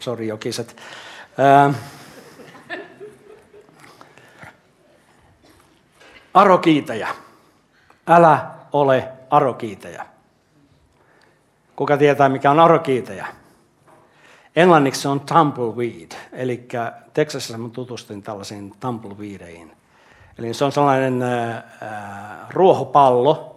[0.00, 0.76] Sori jokiset.
[1.38, 1.74] Ää,
[6.34, 7.08] arokiitäjä.
[8.06, 10.06] Älä ole arokiitäjä.
[11.76, 13.26] Kuka tietää, mikä on arokiitäjä?
[14.56, 16.68] Englanniksi se on tumbleweed, eli
[17.14, 19.72] Texasissa mä tutustuin tällaisiin tumbleweedeihin.
[20.38, 21.62] Eli se on sellainen äh,
[22.50, 23.56] ruohopallo,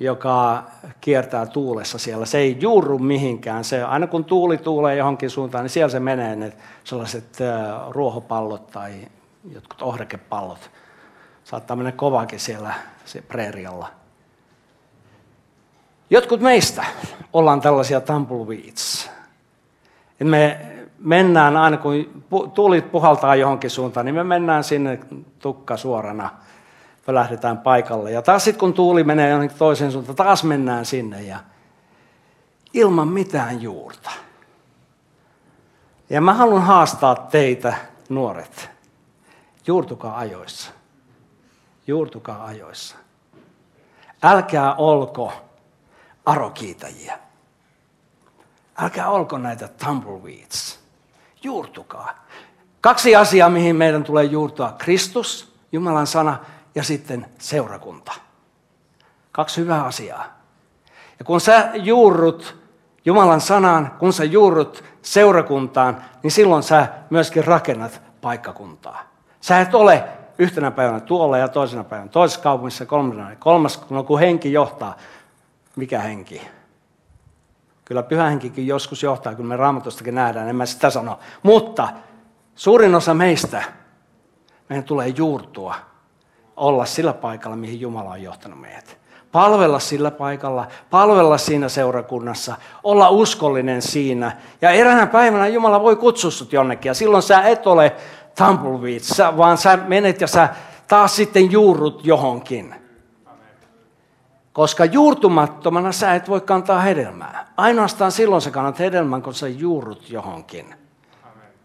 [0.00, 0.64] joka
[1.00, 2.26] kiertää tuulessa siellä.
[2.26, 3.64] Se ei juurru mihinkään.
[3.64, 6.52] Se, aina kun tuuli tuulee johonkin suuntaan, niin siellä se menee ne
[6.84, 8.92] sellaiset äh, ruohopallot tai
[9.50, 10.70] jotkut ohrekepallot.
[11.50, 13.90] Saattaa mennä kovakin siellä se preerialla.
[16.10, 16.84] Jotkut meistä
[17.32, 19.10] ollaan tällaisia tumbleweeds.
[20.20, 20.60] Et me
[20.98, 25.00] mennään aina, kun tuulit puhaltaa johonkin suuntaan, niin me mennään sinne
[25.38, 26.30] tukka suorana–
[27.14, 28.10] lähdetään paikalle.
[28.10, 31.38] Ja taas sitten kun tuuli menee jonnekin toiseen suuntaan, taas mennään sinne ja
[32.74, 34.10] ilman mitään juurta.
[36.10, 37.74] Ja mä haluan haastaa teitä,
[38.08, 38.70] nuoret.
[39.66, 40.70] Juurtukaa ajoissa.
[41.88, 42.96] Juurtukaa ajoissa.
[44.22, 45.32] Älkää olko
[46.26, 47.18] arokiitajia.
[48.78, 50.80] Älkää olko näitä tumbleweeds.
[51.42, 52.26] Juurtukaa.
[52.80, 54.74] Kaksi asiaa, mihin meidän tulee juurtua.
[54.78, 56.38] Kristus, Jumalan sana
[56.74, 58.12] ja sitten seurakunta.
[59.32, 60.24] Kaksi hyvää asiaa.
[61.18, 62.56] Ja kun sä juurrut
[63.04, 69.02] Jumalan sanaan, kun sä juurrut seurakuntaan, niin silloin sä myöskin rakennat paikkakuntaa.
[69.40, 70.04] Sä et ole
[70.38, 74.96] yhtenä päivänä tuolla ja toisena päivänä toisessa kaupungissa, kolmantena, kolmas, no kun henki johtaa.
[75.76, 76.42] Mikä henki?
[77.84, 81.18] Kyllä pyhä henkikin joskus johtaa, kun me raamatustakin nähdään, en mä sitä sano.
[81.42, 81.88] Mutta
[82.54, 83.62] suurin osa meistä,
[84.68, 85.74] meidän tulee juurtua
[86.56, 88.98] olla sillä paikalla, mihin Jumala on johtanut meidät.
[89.32, 94.36] Palvella sillä paikalla, palvella siinä seurakunnassa, olla uskollinen siinä.
[94.62, 97.96] Ja eräänä päivänä Jumala voi kutsua sut jonnekin ja silloin sä et ole
[98.38, 99.00] tumbleweed,
[99.36, 100.48] vaan sä menet ja sä
[100.88, 102.74] taas sitten juurrut johonkin.
[104.52, 107.52] Koska juurtumattomana sä et voi kantaa hedelmää.
[107.56, 110.74] Ainoastaan silloin sä kannat hedelmän, kun sä juurrut johonkin.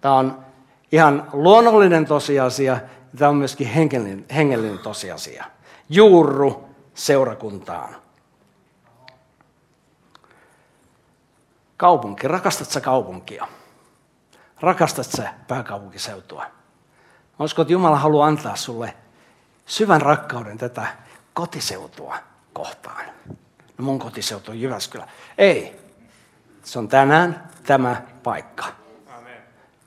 [0.02, 0.38] Tämä on
[0.92, 2.80] ihan luonnollinen tosiasia
[3.18, 5.46] Tämä on myöskin hengellinen, hengellinen tosiasia.
[5.90, 7.96] Juurru seurakuntaan.
[11.78, 12.28] Kaupunki.
[12.28, 13.48] Rakastat sä kaupunkia?
[14.62, 16.46] Rakastat sä pääkaupunkiseutua?
[17.44, 18.94] Uskon, että Jumala haluaa antaa sulle
[19.66, 20.88] syvän rakkauden tätä
[21.34, 22.16] kotiseutua
[22.54, 23.06] kohtaan.
[23.78, 25.08] No mun kotiseutu on Jyväskylä.
[25.38, 25.80] Ei.
[26.64, 28.66] Se on tänään tämä paikka.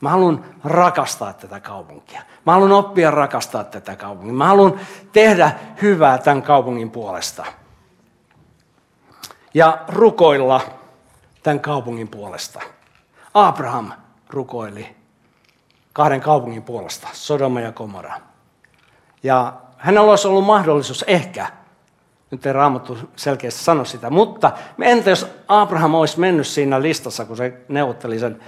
[0.01, 2.23] Mä haluan rakastaa tätä kaupunkia.
[2.47, 4.35] Mä haluan oppia rakastaa tätä kaupunkia.
[4.35, 4.81] Mä haluan
[5.13, 7.45] tehdä hyvää tämän kaupungin puolesta.
[9.55, 10.61] Ja rukoilla
[11.43, 12.61] tämän kaupungin puolesta.
[13.35, 13.93] Abraham
[14.31, 14.97] rukoili
[15.97, 18.15] kahden kaupungin puolesta, Sodoma ja Komora.
[19.23, 21.47] Ja hänellä olisi ollut mahdollisuus ehkä,
[22.31, 27.37] nyt ei Raamattu selkeästi sano sitä, mutta entä jos Abraham olisi mennyt siinä listassa, kun
[27.37, 28.41] se neuvotteli sen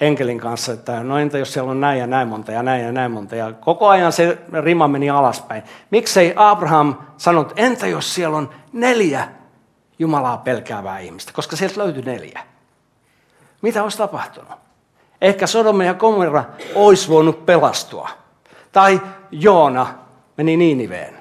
[0.00, 2.92] enkelin kanssa, että no entä jos siellä on näin ja näin monta ja näin ja
[2.92, 3.36] näin monta.
[3.36, 5.62] Ja koko ajan se rima meni alaspäin.
[5.90, 9.28] Miksei Abraham sanonut, entä jos siellä on neljä
[9.98, 12.40] Jumalaa pelkäävää ihmistä, koska sieltä löytyi neljä.
[13.62, 14.61] Mitä olisi tapahtunut?
[15.22, 18.08] Ehkä Sodoma ja Gomorra olisi voinut pelastua.
[18.72, 19.94] Tai Joona
[20.36, 21.18] meni Niiniveen.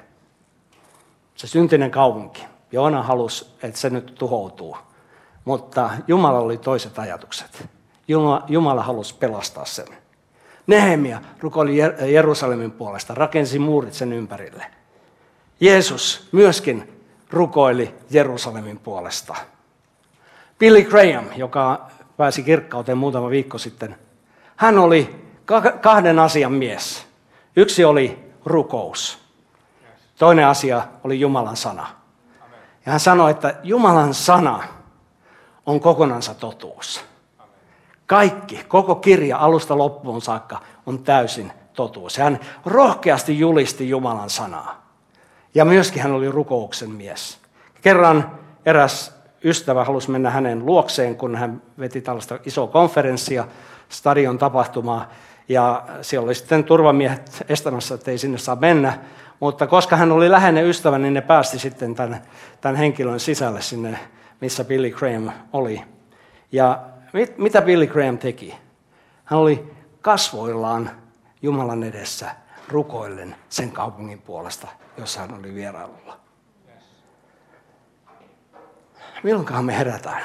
[1.35, 2.45] Se syntinen kaupunki.
[2.71, 4.77] Joona halusi, että se nyt tuhoutuu.
[5.45, 7.67] Mutta Jumala oli toiset ajatukset.
[8.07, 9.87] Jumala, Jumala halusi pelastaa sen.
[10.67, 11.77] Nehemia rukoili
[12.13, 14.65] Jerusalemin puolesta, rakensi muurit sen ympärille.
[15.59, 19.35] Jeesus myöskin rukoili Jerusalemin puolesta.
[20.59, 21.89] Billy Graham, joka
[22.21, 23.95] pääsi kirkkauteen muutama viikko sitten,
[24.55, 25.25] hän oli
[25.81, 27.07] kahden asian mies.
[27.55, 29.19] Yksi oli rukous.
[30.17, 31.87] Toinen asia oli Jumalan sana.
[32.85, 34.63] Ja hän sanoi, että Jumalan sana
[35.65, 37.03] on kokonansa totuus.
[38.05, 42.17] Kaikki, koko kirja alusta loppuun saakka on täysin totuus.
[42.17, 44.85] Hän rohkeasti julisti Jumalan sanaa.
[45.55, 47.39] Ja myöskin hän oli rukouksen mies.
[47.81, 53.47] Kerran eräs ystävä halusi mennä hänen luokseen, kun hän veti tällaista isoa konferenssia,
[53.89, 55.09] stadion tapahtumaa.
[55.49, 58.99] Ja siellä oli sitten turvamiehet estämässä, että ei sinne saa mennä.
[59.39, 62.21] Mutta koska hän oli läheinen ystävä, niin ne päästi sitten tämän,
[62.61, 63.99] tämän henkilön sisälle sinne,
[64.41, 65.81] missä Billy Graham oli.
[66.51, 66.79] Ja
[67.13, 68.55] Mit, mitä Billy Graham teki?
[69.25, 69.71] Hän oli
[70.01, 70.91] kasvoillaan
[71.41, 72.35] Jumalan edessä
[72.67, 74.67] rukoillen sen kaupungin puolesta,
[74.97, 76.20] jossa hän oli vierailulla.
[79.23, 80.21] Milloinkohan me herätään?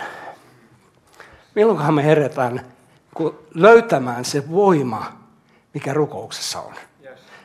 [1.54, 2.60] Milloinkohan me herätään
[3.16, 5.12] kun löytämään se voima,
[5.74, 6.72] mikä rukouksessa on?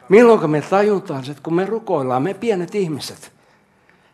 [0.09, 3.31] Milloin me tajutaan, että kun me rukoillaan, me pienet ihmiset,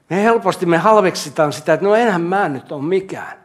[0.10, 3.38] me helposti me halveksitaan sitä, että no enhän mä nyt ole mikään.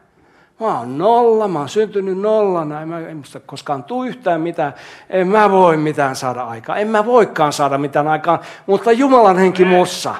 [0.59, 4.73] Mä oon nolla, mä oon syntynyt nollana, en mä en musta koskaan tuu yhtään mitään,
[5.09, 9.65] en mä voi mitään saada aikaan, en mä voikaan saada mitään aikaan, mutta Jumalan henki
[9.65, 10.15] mussa.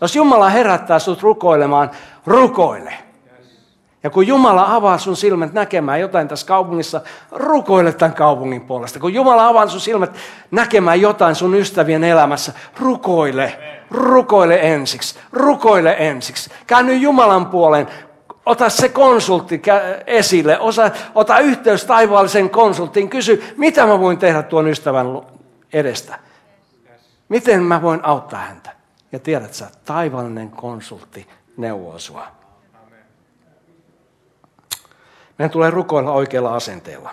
[0.00, 1.90] Jos Jumala herättää sut rukoilemaan,
[2.28, 2.94] rukoile.
[4.02, 7.00] Ja kun Jumala avaa sun silmät näkemään jotain tässä kaupungissa,
[7.30, 9.00] rukoile tämän kaupungin puolesta.
[9.00, 10.16] Kun Jumala avaa sun silmät
[10.50, 13.58] näkemään jotain sun ystävien elämässä, rukoile.
[13.90, 15.18] Rukoile ensiksi.
[15.32, 16.50] Rukoile ensiksi.
[16.66, 17.86] Käänny Jumalan puoleen.
[18.46, 19.62] Ota se konsultti
[20.06, 20.58] esille.
[20.58, 23.10] Osa, ota yhteys taivaallisen konsulttiin.
[23.10, 25.06] Kysy, mitä mä voin tehdä tuon ystävän
[25.72, 26.18] edestä.
[27.28, 28.70] Miten mä voin auttaa häntä.
[29.12, 31.26] Ja tiedät sä, taivaallinen konsultti
[31.58, 32.26] neuvoo sua.
[35.38, 37.10] Meidän tulee rukoilla oikealla asenteella.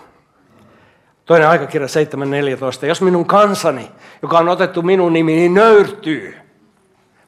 [1.26, 1.88] Toinen aikakirja
[2.82, 2.86] 7.14.
[2.86, 3.92] Jos minun kansani,
[4.22, 6.36] joka on otettu minun nimi, niin nöyrtyy.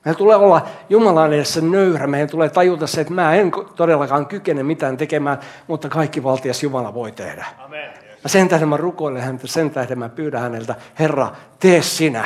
[0.05, 2.07] Meidän tulee olla Jumalan edessä nöyrä.
[2.07, 6.93] Meidän tulee tajuta se, että mä en todellakaan kykene mitään tekemään, mutta kaikki valtias Jumala
[6.93, 7.45] voi tehdä.
[7.57, 7.93] Amen.
[8.24, 12.26] Ja sen tähden mä rukoilen häntä, sen tähden mä pyydän häneltä, Herra, tee sinä.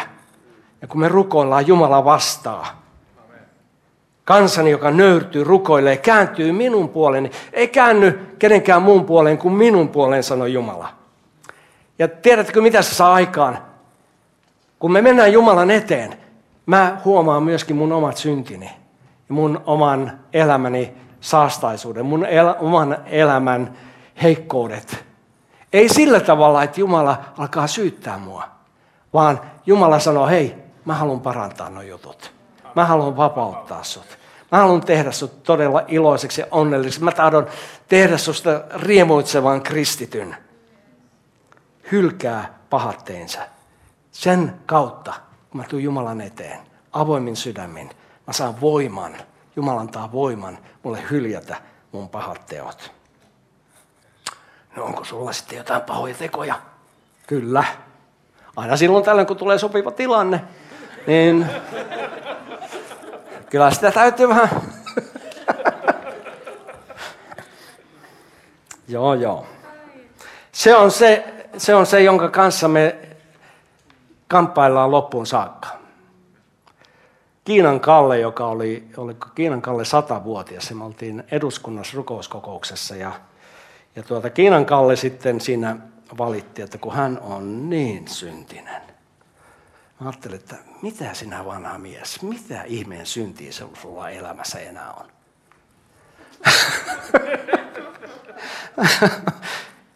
[0.82, 2.81] Ja kun me rukoillaan, Jumala vastaa.
[4.26, 10.24] Kansani, joka nöyrtyy, rukoilee, kääntyy minun puoleeni, ei käänny kenenkään muun puoleen kuin minun puoleen,
[10.24, 10.90] sanoi Jumala.
[12.00, 13.58] Ja tiedätkö, mitä se saa aikaan?
[14.80, 16.18] Kun me mennään Jumalan eteen,
[16.66, 18.70] mä huomaan myöskin mun omat syntini
[19.32, 23.78] mun oman elämäni saastaisuuden, mun el- oman elämän
[24.24, 25.06] heikkoudet.
[25.74, 28.44] Ei sillä tavalla, että Jumala alkaa syyttää mua,
[29.14, 30.56] vaan Jumala sanoo, hei,
[30.86, 32.34] mä haluan parantaa nuo jutut.
[32.76, 34.18] Mä haluan vapauttaa sut.
[34.52, 37.04] Mä haluan tehdä sut todella iloiseksi ja onnelliseksi.
[37.04, 37.48] Mä tahdon
[37.88, 40.36] tehdä susta riemuitsevan kristityn.
[41.92, 43.40] Hylkää pahatteensa.
[44.12, 45.14] Sen kautta,
[45.50, 46.60] kun mä tuun Jumalan eteen,
[46.94, 47.90] avoimin sydämin,
[48.28, 49.18] mä saan voiman.
[49.56, 51.56] Jumala antaa voiman mulle hyljätä
[51.92, 52.92] mun pahat teot.
[54.76, 56.56] No onko sulla sitten jotain pahoja tekoja?
[57.28, 57.64] Kyllä.
[58.56, 60.42] Aina silloin tällöin, kun tulee sopiva tilanne,
[61.08, 61.46] niin
[63.52, 64.50] Kyllä sitä täytyy vähän...
[68.88, 69.46] joo, joo.
[70.52, 71.24] Se on se,
[71.58, 72.96] se on se, jonka kanssa me
[74.28, 75.68] kamppaillaan loppuun saakka.
[77.44, 83.12] Kiinan Kalle, joka oli, oli Kiinan Kalle satavuotias, me oltiin eduskunnassa rukouskokouksessa ja,
[83.96, 85.78] ja tuota, Kiinan Kalle sitten siinä
[86.18, 88.82] valitti, että kun hän on niin syntinen,
[90.02, 95.06] Mä ajattelin, että mitä sinä vanha mies, mitä ihmeen syntiä se sulla elämässä enää on?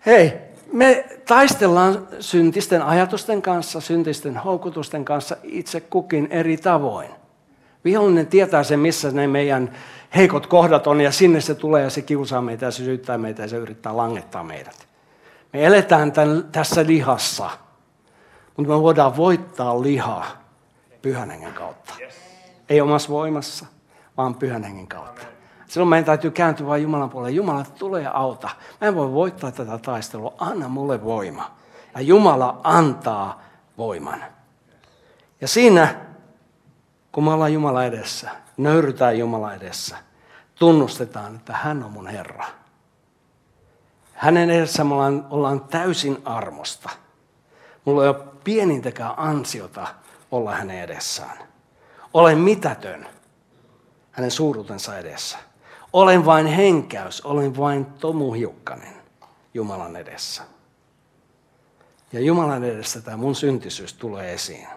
[0.06, 0.34] Hei,
[0.72, 7.12] me taistellaan syntisten ajatusten kanssa, syntisten houkutusten kanssa itse kukin eri tavoin.
[7.86, 9.76] Vihollinen tietää sen, missä ne meidän
[10.16, 13.42] heikot kohdat on, ja sinne se tulee ja se kiusaa meitä ja se syyttää meitä
[13.42, 14.88] ja se yrittää langettaa meidät.
[15.54, 17.50] Me eletään tämän, tässä lihassa–
[18.58, 20.26] mutta me voidaan voittaa lihaa
[21.02, 21.94] pyhän hengen kautta.
[22.70, 23.66] Ei omassa voimassa,
[24.18, 25.22] vaan pyhän hengen kautta.
[25.68, 27.36] Silloin meidän täytyy kääntyä vain Jumalan puolelle.
[27.36, 28.50] Jumala tulee ja auta.
[28.82, 30.34] Mä en voi voittaa tätä taistelua.
[30.38, 31.52] Anna mulle voima.
[31.96, 33.42] Ja Jumala antaa
[33.78, 34.24] voiman.
[35.42, 35.96] Ja siinä,
[37.12, 39.98] kun me ollaan Jumala edessä, nöyrytään Jumala edessä,
[40.56, 42.46] tunnustetaan, että hän on mun Herra.
[44.14, 46.90] Hänen edessä me ollaan, ollaan täysin armosta.
[47.86, 49.88] Mulla ei ole pienintäkään ansiota
[50.32, 51.38] olla hänen edessään.
[52.14, 53.08] Olen mitätön
[54.12, 55.38] hänen suuruutensa edessä.
[55.94, 58.94] Olen vain henkäys, olen vain tomuhiukkanen
[59.54, 60.44] Jumalan edessä.
[62.14, 64.68] Ja Jumalan edessä tämä mun syntisyys tulee esiin.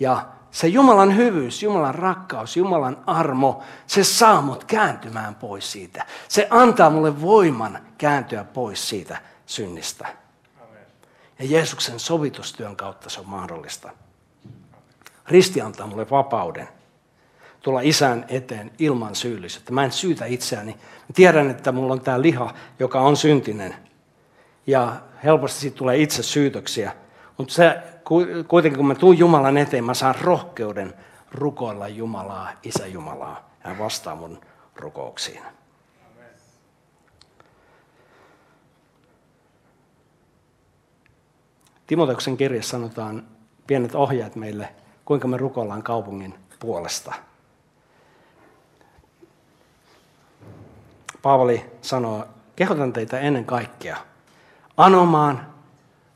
[0.00, 6.06] Ja se Jumalan hyvyys, Jumalan rakkaus, Jumalan armo, se saa mut kääntymään pois siitä.
[6.28, 10.08] Se antaa mulle voiman kääntyä pois siitä synnistä.
[11.40, 13.90] Ja Jeesuksen sovitustyön kautta se on mahdollista.
[15.28, 16.68] Risti antaa mulle vapauden
[17.62, 19.72] tulla isän eteen ilman syyllisyyttä.
[19.72, 20.72] Mä en syytä itseäni.
[20.72, 23.74] Mä tiedän, että mulla on tämä liha, joka on syntinen.
[24.66, 26.92] Ja helposti siitä tulee itse syytöksiä.
[27.38, 27.78] Mutta se,
[28.48, 30.94] kuitenkin kun mä tuun Jumalan eteen, mä saan rohkeuden
[31.32, 33.50] rukoilla Jumalaa, Isä Jumalaa.
[33.60, 34.40] Hän vastaa mun
[34.76, 35.42] rukouksiin.
[41.90, 43.22] Timoteuksen kirjassa sanotaan
[43.66, 44.68] pienet ohjeet meille,
[45.04, 47.14] kuinka me rukoillaan kaupungin puolesta.
[51.22, 52.24] Paavali sanoo,
[52.56, 53.96] kehotan teitä ennen kaikkea
[54.76, 55.46] anomaan,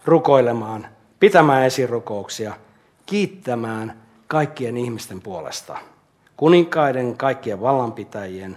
[0.05, 0.87] rukoilemaan,
[1.20, 2.55] pitämään esirukouksia,
[3.07, 5.79] kiittämään kaikkien ihmisten puolesta,
[6.37, 8.57] kuninkaiden, kaikkien vallanpitäjien,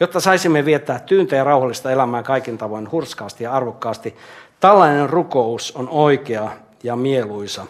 [0.00, 4.16] jotta saisimme viettää tyyntä ja rauhallista elämää kaikin tavoin hurskaasti ja arvokkaasti.
[4.60, 6.50] Tällainen rukous on oikea
[6.82, 7.66] ja mieluisa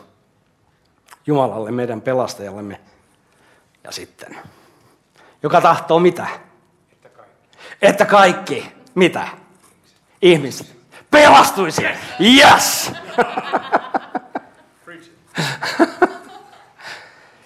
[1.27, 2.81] Jumalalle, meidän pelastajallemme.
[3.85, 4.37] Ja sitten,
[5.43, 6.27] joka tahtoo mitä?
[6.93, 7.47] Että kaikki.
[7.83, 8.73] Että kaikki.
[8.95, 9.29] Mitä?
[10.23, 10.77] Ihmiset.
[11.11, 11.83] Pelastuisi.
[12.21, 12.93] Yes!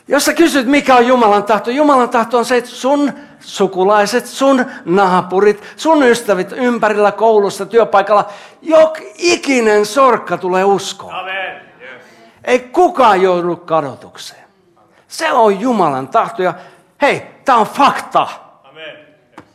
[0.08, 4.66] Jos sä kysyt, mikä on Jumalan tahto, Jumalan tahto on se, että sun sukulaiset, sun
[4.84, 8.28] naapurit, sun ystävät ympärillä koulussa, työpaikalla,
[8.62, 11.14] jok ikinen sorkka tulee uskoon.
[11.14, 11.60] Amen.
[11.80, 12.02] Yes.
[12.44, 14.44] Ei kukaan joudu kadotukseen.
[15.08, 16.54] Se on Jumalan tahto ja
[17.02, 18.26] hei, tämä on fakta.
[18.64, 18.96] Amen.
[18.96, 19.46] Yes.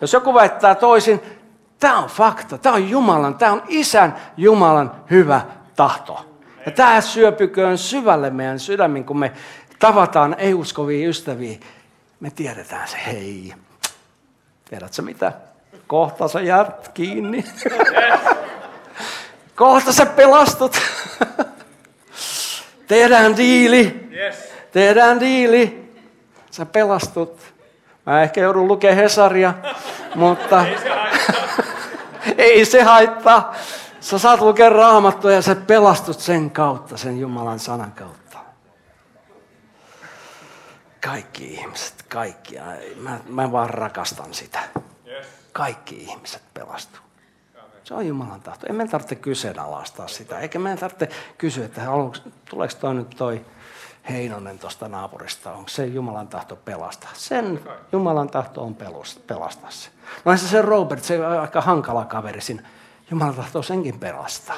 [0.00, 1.20] Jos joku väittää toisin,
[1.80, 5.40] tämä on fakta, tämä on Jumalan, tämä on Isän Jumalan hyvä
[5.76, 6.26] tahto.
[6.66, 9.32] Ja tämä syöpyköön syvälle meidän sydämin, kun me
[9.78, 11.58] tavataan ei-uskovia ystäviä
[12.20, 13.54] me tiedetään se, hei,
[14.70, 15.32] tiedätkö mitä?
[15.86, 17.44] Kohta sä jäät kiinni.
[19.56, 20.76] Kohta sä pelastut.
[22.86, 24.10] Tehdään diili.
[24.72, 25.92] Tehdään diili.
[26.50, 27.40] Sä pelastut.
[28.06, 29.54] Mä ehkä joudun lukemaan Hesaria,
[30.14, 30.66] mutta
[32.38, 33.54] ei se haittaa.
[34.00, 38.19] Sä saat lukea raamattua ja sä pelastut sen kautta, sen Jumalan sanan kautta.
[41.04, 42.56] Kaikki ihmiset, kaikki.
[42.96, 44.60] Mä, mä vaan rakastan sitä.
[45.52, 47.00] Kaikki ihmiset pelastuu.
[47.84, 48.66] Se on Jumalan tahto.
[48.66, 50.38] Ei meidän tarvitse kyseenalaistaa sitä.
[50.38, 51.82] Eikä meidän tarvitse kysyä, että
[52.50, 53.44] tuleeko toi nyt toi
[54.10, 55.52] Heinonen tuosta naapurista.
[55.52, 57.10] Onko se Jumalan tahto pelastaa?
[57.14, 57.60] Sen
[57.92, 58.76] Jumalan tahto on
[59.26, 59.90] pelastaa se.
[60.24, 62.62] No se, se Robert, se on aika hankala kaveri siinä.
[63.10, 64.56] Jumalan tahto senkin pelastaa.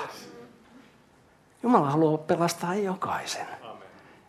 [1.63, 3.47] Jumala haluaa pelastaa jokaisen.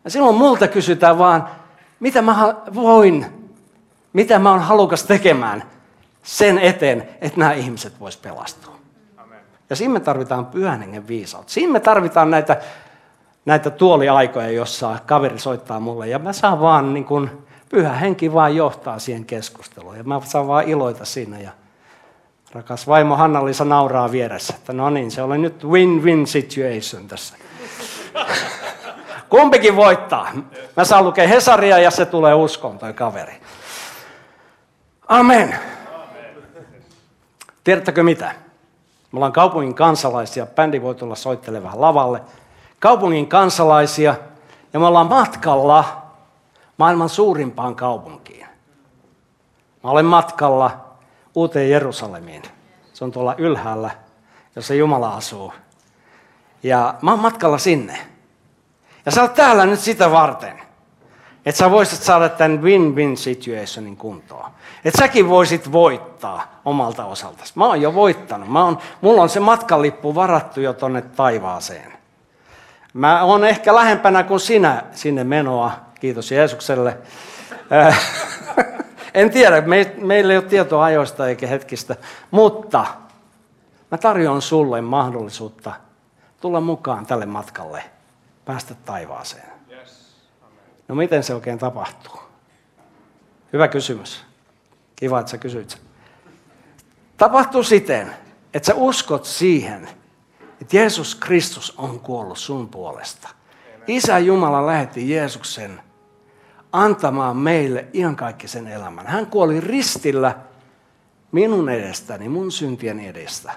[0.03, 1.49] Ja silloin multa kysytään vaan,
[2.03, 3.25] mitä mä voin,
[4.13, 5.63] mitä mä oon halukas tekemään
[6.23, 8.75] sen eteen, että nämä ihmiset vois pelastua.
[9.17, 9.39] Amen.
[9.69, 11.53] Ja siinä me tarvitaan pyhän hengen viisautta.
[11.53, 12.61] Siinä me tarvitaan näitä,
[13.45, 17.29] näitä tuoliaikoja, jossa kaveri soittaa mulle ja mä saan vaan niin kuin,
[17.69, 19.97] pyhä henki vaan johtaa siihen keskusteluun.
[19.97, 21.51] Ja mä saan vaan iloita siinä ja
[22.51, 27.35] rakas vaimo Hanna-Liisa nauraa vieressä, että no niin, se oli nyt win-win situation tässä.
[29.33, 30.27] Kumpikin voittaa.
[30.77, 33.41] Mä saan lukea Hesaria ja se tulee uskoon toi kaveri.
[35.07, 35.55] Amen.
[37.63, 38.35] Tiedättekö mitä?
[39.11, 40.45] Me ollaan kaupungin kansalaisia.
[40.45, 42.21] Bändi voi tulla soittelemaan lavalle.
[42.79, 44.15] Kaupungin kansalaisia
[44.73, 46.01] ja me ollaan matkalla
[46.77, 48.47] maailman suurimpaan kaupunkiin.
[49.83, 50.85] Mä olen matkalla
[51.35, 52.43] uuteen Jerusalemiin.
[52.93, 53.91] Se on tuolla ylhäällä,
[54.55, 55.53] jossa Jumala asuu.
[56.63, 58.12] Ja mä oon matkalla sinne.
[59.05, 60.59] Ja sä oot täällä nyt sitä varten,
[61.45, 64.51] että sä voisit saada tämän win-win situationin kuntoon.
[64.85, 67.53] Että säkin voisit voittaa omalta osaltasi.
[67.55, 68.49] Mä oon jo voittanut.
[68.49, 71.93] Mä oon, mulla on se matkalippu varattu jo tonne taivaaseen.
[72.93, 75.71] Mä oon ehkä lähempänä kuin sinä sinne menoa.
[75.99, 76.97] Kiitos Jeesukselle.
[77.71, 77.99] Äh,
[79.13, 81.95] en tiedä, me, meillä ei ole tietoa ajoista eikä hetkistä,
[82.31, 82.85] mutta
[83.91, 85.73] mä tarjoan sulle mahdollisuutta
[86.41, 87.83] tulla mukaan tälle matkalle
[88.45, 89.53] päästä taivaaseen.
[90.87, 92.19] No miten se oikein tapahtuu?
[93.53, 94.23] Hyvä kysymys.
[94.95, 95.79] Kiva, että sä kysyit sen.
[97.17, 98.13] Tapahtuu siten,
[98.53, 99.89] että sä uskot siihen,
[100.61, 103.29] että Jeesus Kristus on kuollut sun puolesta.
[103.87, 105.81] Isä Jumala lähetti Jeesuksen
[106.71, 109.07] antamaan meille iankaikkisen elämän.
[109.07, 110.35] Hän kuoli ristillä
[111.31, 113.53] minun edestäni, mun syntien edestä.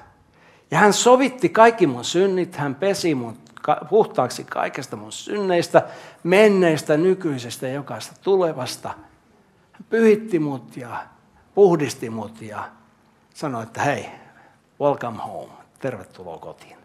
[0.71, 3.37] Ja hän sovitti kaikki mun synnit, hän pesi mun
[3.89, 5.83] puhtaaksi kaikesta mun synneistä,
[6.23, 8.89] menneistä, nykyisestä ja jokaista tulevasta.
[9.73, 11.07] Hän pyhitti mut ja
[11.55, 12.69] puhdisti mut ja
[13.35, 14.09] sanoi, että hei,
[14.81, 16.77] welcome home, tervetuloa kotiin.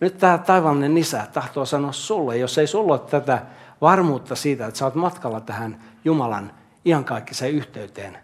[0.00, 3.42] Nyt tämä taivallinen isä tahtoo sanoa sulle, jos ei sulla ole tätä
[3.80, 6.52] varmuutta siitä, että sä oot matkalla tähän Jumalan
[6.84, 8.18] iankaikkiseen yhteyteen,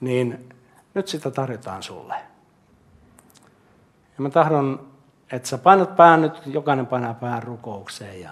[0.00, 0.48] niin
[0.94, 2.14] nyt sitä tarjotaan sulle.
[4.16, 4.93] Ja mä tahdon
[5.32, 8.30] että sä painat pään nyt, jokainen painaa pään rukoukseen ja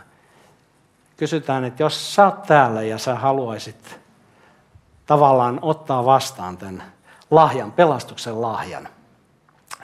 [1.17, 4.01] kysytään, että jos sä oot täällä ja sä haluaisit
[5.07, 6.83] tavallaan ottaa vastaan tämän
[7.31, 8.89] lahjan, pelastuksen lahjan,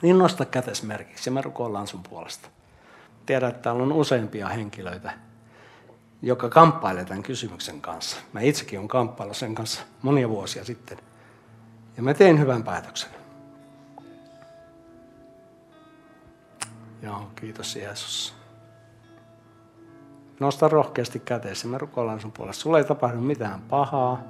[0.01, 2.49] niin nosta kätesmerkiksi ja me rukoillaan sun puolesta.
[3.25, 5.11] Tiedän, että täällä on useampia henkilöitä,
[6.21, 8.17] joka kamppailee tämän kysymyksen kanssa.
[8.33, 10.97] Mä itsekin olen kamppaillut sen kanssa monia vuosia sitten.
[11.97, 13.18] Ja mä tein hyvän päätöksen.
[17.01, 18.35] Joo, kiitos Jeesus.
[20.39, 22.61] Nosta rohkeasti käteesi, mä rukoilen sun puolesta.
[22.61, 24.23] Sulle ei tapahdu mitään pahaa,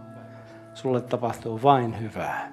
[0.74, 2.52] sulle tapahtuu vain hyvää.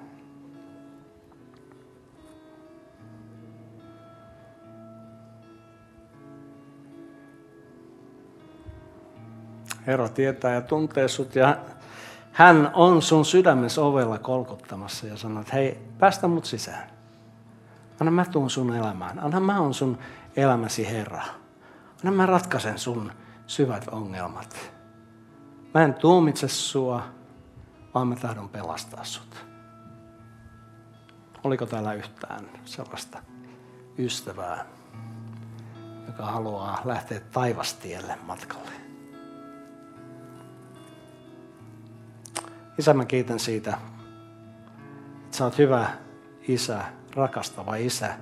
[9.87, 11.57] Herra tietää ja tuntee sut ja
[12.31, 16.96] hän on sun sydämessä ovella kolkottamassa ja sanoo, että hei, päästä mut sisään.
[17.99, 19.19] Anna mä tuun sun elämään.
[19.19, 19.97] Anna mä on sun
[20.35, 21.23] elämäsi Herra.
[22.03, 23.11] Anna mä ratkaisen sun
[23.47, 24.71] syvät ongelmat.
[25.73, 27.03] Mä en tuomitse sua,
[27.93, 29.45] vaan mä tahdon pelastaa sut.
[31.43, 33.19] Oliko täällä yhtään sellaista
[33.97, 34.65] ystävää,
[36.07, 38.71] joka haluaa lähteä taivastielle matkalle?
[42.77, 43.77] Isä, mä kiitän siitä,
[45.25, 45.89] että sä oot hyvä
[46.47, 46.83] isä,
[47.17, 48.13] rakastava isä.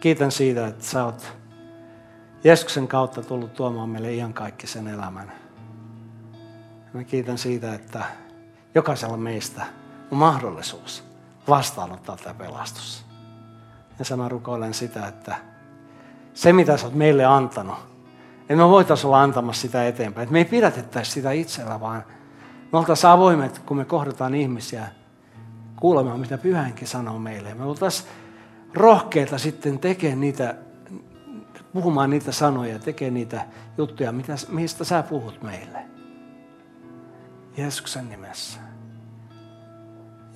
[0.00, 1.32] Kiitän siitä, että sä oot
[2.44, 5.32] Jeesuksen kautta tullut tuomaan meille ihan kaikki sen elämän.
[6.92, 8.04] Mä kiitän siitä, että
[8.74, 9.66] jokaisella meistä
[10.10, 11.04] on mahdollisuus
[11.48, 13.06] vastaanottaa tämä pelastus.
[14.10, 15.36] Ja mä rukoilen sitä, että
[16.34, 17.76] se mitä sä oot meille antanut,
[18.40, 20.22] että me voitaisiin olla antamassa sitä eteenpäin.
[20.22, 22.04] Että me ei pidätettäisi sitä itsellä, vaan
[22.72, 24.88] me oltaisiin avoimet, kun me kohdataan ihmisiä
[25.80, 27.54] kuulemaan, mitä pyhänkin sanoo meille.
[27.54, 28.08] Me oltaisiin
[28.74, 30.54] rohkeita sitten tekemään niitä,
[31.72, 33.46] puhumaan niitä sanoja, tekemään niitä
[33.78, 35.78] juttuja, mitä, mistä sä puhut meille.
[37.56, 38.60] Jeesuksen nimessä.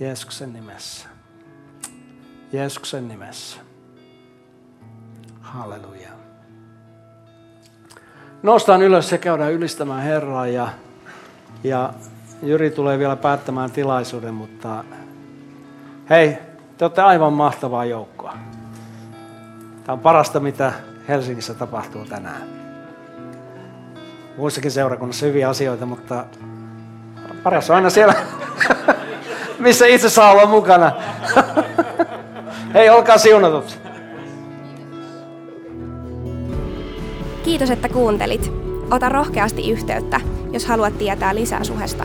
[0.01, 1.09] Jeesuksen nimessä.
[2.53, 3.61] Jeesuksen nimessä.
[5.41, 6.09] Halleluja.
[8.43, 10.69] Nostaan ylös ja käydään ylistämään Herraa ja,
[11.65, 11.95] ja
[12.43, 14.85] Jyri tulee vielä päättämään tilaisuuden, mutta
[16.13, 16.39] hei,
[16.79, 18.35] te olette aivan mahtavaa joukkoa.
[19.85, 20.73] Tämä on parasta, mitä
[21.09, 22.43] Helsingissä tapahtuu tänään.
[24.37, 26.25] Muissakin seurakunnassa hyviä asioita, mutta
[27.43, 28.15] paras on aina siellä,
[29.59, 30.93] missä itse saa olla mukana.
[32.75, 33.79] Hei, olkaa siunatut.
[37.45, 38.53] Kiitos, että kuuntelit.
[38.91, 42.05] Ota rohkeasti yhteyttä, jos haluat tietää lisää suhesta.